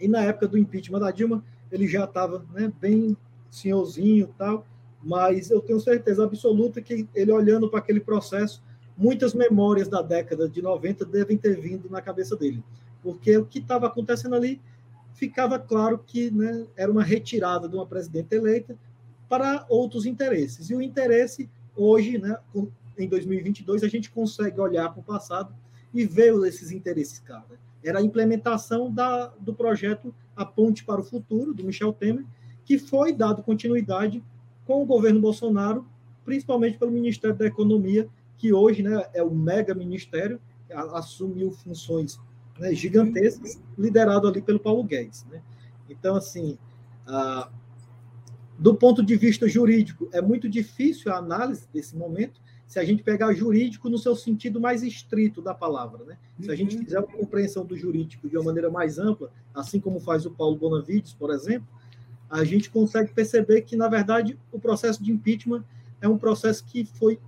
e 0.00 0.08
na 0.08 0.22
época 0.22 0.48
do 0.48 0.58
impeachment 0.58 1.00
da 1.00 1.10
Dilma, 1.10 1.44
ele 1.70 1.86
já 1.86 2.04
estava 2.04 2.44
né, 2.52 2.72
bem 2.80 3.16
senhorzinho 3.50 4.34
tal, 4.36 4.66
mas 5.02 5.50
eu 5.50 5.60
tenho 5.60 5.80
certeza 5.80 6.24
absoluta 6.24 6.82
que 6.82 7.08
ele 7.14 7.32
olhando 7.32 7.68
para 7.68 7.78
aquele 7.78 8.00
processo, 8.00 8.62
muitas 8.96 9.32
memórias 9.32 9.88
da 9.88 10.02
década 10.02 10.48
de 10.48 10.60
90 10.60 11.04
devem 11.04 11.36
ter 11.36 11.60
vindo 11.60 11.88
na 11.88 12.02
cabeça 12.02 12.36
dele, 12.36 12.62
porque 13.02 13.36
o 13.36 13.44
que 13.44 13.58
estava 13.58 13.86
acontecendo 13.86 14.34
ali 14.34 14.60
ficava 15.14 15.58
claro 15.58 15.98
que 15.98 16.30
né, 16.30 16.66
era 16.76 16.90
uma 16.90 17.02
retirada 17.02 17.68
de 17.68 17.74
uma 17.74 17.86
presidente 17.86 18.34
eleita 18.34 18.76
para 19.28 19.66
outros 19.68 20.06
interesses. 20.06 20.70
E 20.70 20.74
o 20.74 20.80
interesse, 20.80 21.50
hoje, 21.76 22.18
né, 22.18 22.38
em 22.96 23.08
2022, 23.08 23.82
a 23.82 23.88
gente 23.88 24.10
consegue 24.10 24.60
olhar 24.60 24.90
para 24.90 25.00
o 25.00 25.04
passado 25.04 25.54
e 25.92 26.04
ver 26.04 26.34
esses 26.46 26.70
interesses, 26.70 27.18
cara. 27.18 27.44
Era 27.84 27.98
a 27.98 28.02
implementação 28.02 28.92
da, 28.92 29.28
do 29.40 29.54
projeto 29.54 30.14
A 30.36 30.44
Ponte 30.44 30.84
para 30.84 31.00
o 31.00 31.04
Futuro, 31.04 31.54
do 31.54 31.64
Michel 31.64 31.92
Temer, 31.92 32.24
que 32.64 32.78
foi 32.78 33.12
dado 33.12 33.42
continuidade 33.42 34.22
com 34.66 34.82
o 34.82 34.86
governo 34.86 35.20
Bolsonaro, 35.20 35.86
principalmente 36.24 36.76
pelo 36.76 36.90
Ministério 36.90 37.36
da 37.36 37.46
Economia, 37.46 38.08
que 38.36 38.52
hoje 38.52 38.82
né, 38.82 39.08
é 39.14 39.22
o 39.22 39.30
mega 39.30 39.74
ministério, 39.74 40.40
assumiu 40.92 41.50
funções 41.50 42.20
né, 42.58 42.74
gigantescas, 42.74 43.60
liderado 43.78 44.28
ali 44.28 44.42
pelo 44.42 44.60
Paulo 44.60 44.84
Guedes. 44.84 45.24
Né? 45.30 45.40
Então, 45.88 46.16
assim, 46.16 46.58
ah, 47.06 47.50
do 48.58 48.74
ponto 48.74 49.02
de 49.02 49.16
vista 49.16 49.48
jurídico, 49.48 50.08
é 50.12 50.20
muito 50.20 50.48
difícil 50.48 51.12
a 51.12 51.16
análise 51.16 51.66
desse 51.72 51.96
momento 51.96 52.40
se 52.68 52.78
a 52.78 52.84
gente 52.84 53.02
pegar 53.02 53.32
jurídico 53.32 53.88
no 53.88 53.96
seu 53.96 54.14
sentido 54.14 54.60
mais 54.60 54.82
estrito 54.82 55.40
da 55.40 55.54
palavra. 55.54 56.04
Né? 56.04 56.18
Se 56.38 56.50
a 56.50 56.54
gente 56.54 56.76
uhum. 56.76 56.84
fizer 56.84 56.98
uma 56.98 57.08
compreensão 57.08 57.64
do 57.64 57.74
jurídico 57.74 58.28
de 58.28 58.36
uma 58.36 58.44
maneira 58.44 58.70
mais 58.70 58.98
ampla, 58.98 59.32
assim 59.54 59.80
como 59.80 59.98
faz 59.98 60.26
o 60.26 60.30
Paulo 60.30 60.54
Bonavides, 60.54 61.14
por 61.14 61.30
exemplo, 61.30 61.66
a 62.28 62.44
gente 62.44 62.68
consegue 62.68 63.10
perceber 63.14 63.62
que, 63.62 63.74
na 63.74 63.88
verdade, 63.88 64.38
o 64.52 64.60
processo 64.60 65.02
de 65.02 65.10
impeachment 65.10 65.64
é 65.98 66.06
um 66.06 66.18
processo 66.18 66.62
que 66.62 66.84
foi 66.84 67.18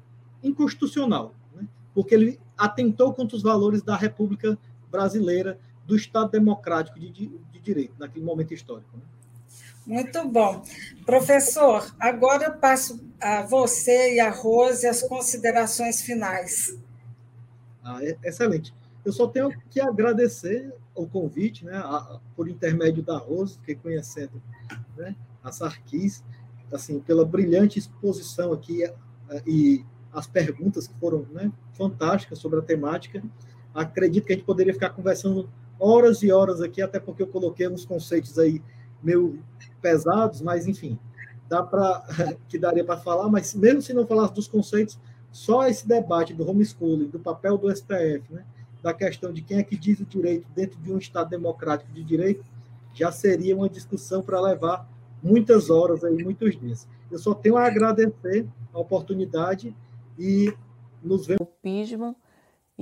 inconstitucional, 0.43 1.35
né? 1.57 1.67
porque 1.95 2.15
ele 2.15 2.39
atentou 2.57 3.15
contra 3.15 3.35
os 3.35 3.43
valores 3.43 3.83
da 3.83 3.97
República 3.97 4.59
Brasileira, 4.91 5.59
do 5.87 5.97
Estado 5.97 6.31
Democrático 6.31 7.01
de, 7.01 7.09
de, 7.09 7.29
de 7.51 7.61
Direito, 7.61 7.95
naquele 7.99 8.25
momento 8.25 8.53
histórico. 8.53 8.95
Né? 8.95 9.03
Muito 9.87 10.29
bom. 10.29 10.63
Professor, 11.05 11.95
agora 11.99 12.45
eu 12.45 12.53
passo 12.59 13.01
a 13.21 13.43
você 13.43 14.15
e 14.15 14.21
a 14.21 14.31
Rose 14.31 14.87
as 14.87 15.03
considerações 15.03 16.01
finais. 16.01 16.77
Ah, 17.83 17.99
é, 18.05 18.17
excelente. 18.25 18.75
Eu 19.05 19.13
só 19.13 19.27
tenho 19.27 19.51
que 19.71 19.81
agradecer 19.81 20.73
o 20.95 21.07
convite, 21.07 21.65
né, 21.65 21.77
a, 21.77 22.21
por 22.37 22.49
intermédio 22.49 23.03
da 23.03 23.17
Rose, 23.17 23.59
que 23.65 23.75
conhecendo 23.75 24.41
né, 24.97 25.17
a 25.43 25.51
Sarkis, 25.51 26.23
assim, 26.73 27.01
pela 27.01 27.25
brilhante 27.25 27.79
exposição 27.79 28.53
aqui 28.53 28.85
e 29.47 29.85
as 30.13 30.27
perguntas 30.27 30.87
que 30.87 30.95
foram 30.99 31.27
né, 31.33 31.51
fantásticas 31.73 32.39
sobre 32.39 32.59
a 32.59 32.63
temática. 32.63 33.23
Acredito 33.75 34.27
que 34.27 34.33
a 34.33 34.37
gente 34.37 34.45
poderia 34.45 34.73
ficar 34.73 34.91
conversando 34.91 35.49
horas 35.79 36.23
e 36.23 36.31
horas 36.31 36.61
aqui, 36.61 36.83
até 36.83 37.01
porque 37.01 37.23
eu 37.23 37.29
coloquei 37.29 37.69
uns 37.69 37.85
conceitos 37.85 38.39
aí 38.39 38.61
meio 39.03 39.39
pesados, 39.81 40.41
mas 40.41 40.67
enfim, 40.67 40.99
dá 41.49 41.63
para 41.63 42.05
que 42.49 42.59
daria 42.59 42.85
para 42.85 42.97
falar, 42.97 43.29
mas 43.29 43.55
mesmo 43.55 43.83
se 43.83 43.93
não 43.93 44.07
falasse 44.07 44.35
dos 44.35 44.49
conceitos, 44.49 44.99
só 45.33 45.67
esse 45.67 45.87
debate 45.87 46.35
do 46.35 46.49
homeschooling, 46.49 47.09
do 47.09 47.19
papel 47.19 47.57
do 47.57 47.75
STF, 47.75 48.23
né, 48.31 48.45
da 48.83 48.93
questão 48.93 49.33
de 49.33 49.43
quem 49.43 49.59
é 49.59 49.63
que 49.63 49.77
diz 49.77 50.01
o 50.01 50.05
direito 50.05 50.47
dentro 50.55 50.79
de 50.81 50.93
um 50.93 50.99
Estado 50.99 51.31
democrático 51.31 51.93
de 51.93 52.03
direito, 52.03 52.45
já 52.95 53.13
seria 53.13 53.57
uma 53.57 53.69
discussão 53.69 54.23
para 54.23 54.41
levar 54.41 54.89
muitas 55.23 55.71
horas 55.71 56.03
aí, 56.03 56.23
muitos 56.23 56.59
dias. 56.59 56.89
Eu 57.11 57.19
só 57.19 57.35
tenho 57.35 57.57
a 57.57 57.67
agradecer 57.67 58.47
a 58.73 58.79
oportunidade 58.79 59.75
e 60.19 60.53
nos 61.03 61.27
vemos. 61.27 61.47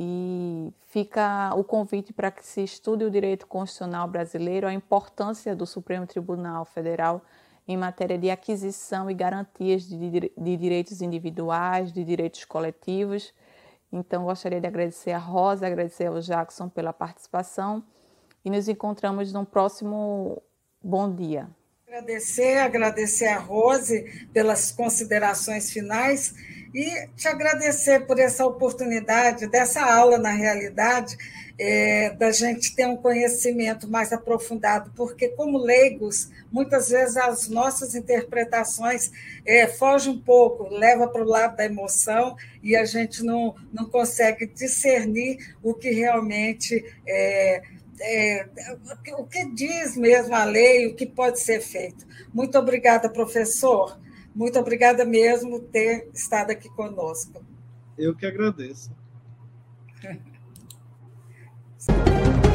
E 0.00 0.72
fica 0.86 1.52
o 1.56 1.64
convite 1.64 2.12
para 2.12 2.30
que 2.30 2.46
se 2.46 2.62
estude 2.62 3.04
o 3.04 3.10
direito 3.10 3.48
constitucional 3.48 4.06
brasileiro, 4.06 4.68
a 4.68 4.72
importância 4.72 5.56
do 5.56 5.66
Supremo 5.66 6.06
Tribunal 6.06 6.64
Federal 6.64 7.20
em 7.66 7.76
matéria 7.76 8.16
de 8.16 8.30
aquisição 8.30 9.10
e 9.10 9.14
garantias 9.14 9.82
de, 9.88 10.30
de 10.36 10.56
direitos 10.56 11.02
individuais, 11.02 11.92
de 11.92 12.04
direitos 12.04 12.44
coletivos. 12.44 13.34
Então, 13.92 14.22
gostaria 14.22 14.60
de 14.60 14.68
agradecer 14.68 15.10
a 15.10 15.18
Rosa, 15.18 15.66
agradecer 15.66 16.06
ao 16.06 16.20
Jackson 16.20 16.68
pela 16.68 16.92
participação 16.92 17.82
e 18.44 18.50
nos 18.50 18.68
encontramos 18.68 19.32
no 19.32 19.44
próximo 19.44 20.40
Bom 20.80 21.12
Dia. 21.12 21.48
Agradecer, 21.88 22.58
agradecer 22.58 23.26
a 23.26 23.38
Rose 23.40 24.28
pelas 24.32 24.70
considerações 24.70 25.72
finais 25.72 26.34
e 26.74 27.08
te 27.16 27.28
agradecer 27.28 28.06
por 28.06 28.18
essa 28.18 28.44
oportunidade 28.46 29.46
dessa 29.46 29.82
aula, 29.82 30.18
na 30.18 30.30
realidade, 30.30 31.16
é, 31.58 32.10
da 32.10 32.30
gente 32.30 32.74
ter 32.76 32.86
um 32.86 32.96
conhecimento 32.96 33.88
mais 33.88 34.12
aprofundado, 34.12 34.92
porque, 34.94 35.28
como 35.30 35.58
leigos, 35.58 36.30
muitas 36.52 36.88
vezes 36.88 37.16
as 37.16 37.48
nossas 37.48 37.94
interpretações 37.94 39.10
é, 39.44 39.66
fogem 39.66 40.14
um 40.14 40.20
pouco, 40.20 40.68
leva 40.68 41.08
para 41.08 41.22
o 41.22 41.28
lado 41.28 41.56
da 41.56 41.64
emoção 41.64 42.36
e 42.62 42.76
a 42.76 42.84
gente 42.84 43.24
não, 43.24 43.56
não 43.72 43.86
consegue 43.86 44.46
discernir 44.46 45.56
o 45.62 45.74
que 45.74 45.90
realmente 45.90 46.84
é, 47.06 47.62
é, 48.00 48.46
o 49.18 49.24
que 49.24 49.44
diz 49.46 49.96
mesmo 49.96 50.34
a 50.34 50.44
lei, 50.44 50.86
o 50.86 50.94
que 50.94 51.06
pode 51.06 51.40
ser 51.40 51.60
feito. 51.60 52.06
Muito 52.32 52.56
obrigada, 52.56 53.08
professor. 53.08 53.98
Muito 54.34 54.58
obrigada 54.58 55.04
mesmo 55.04 55.60
por 55.60 55.68
ter 55.68 56.08
estado 56.14 56.50
aqui 56.50 56.68
conosco. 56.70 57.42
Eu 57.96 58.14
que 58.14 58.26
agradeço. 58.26 58.90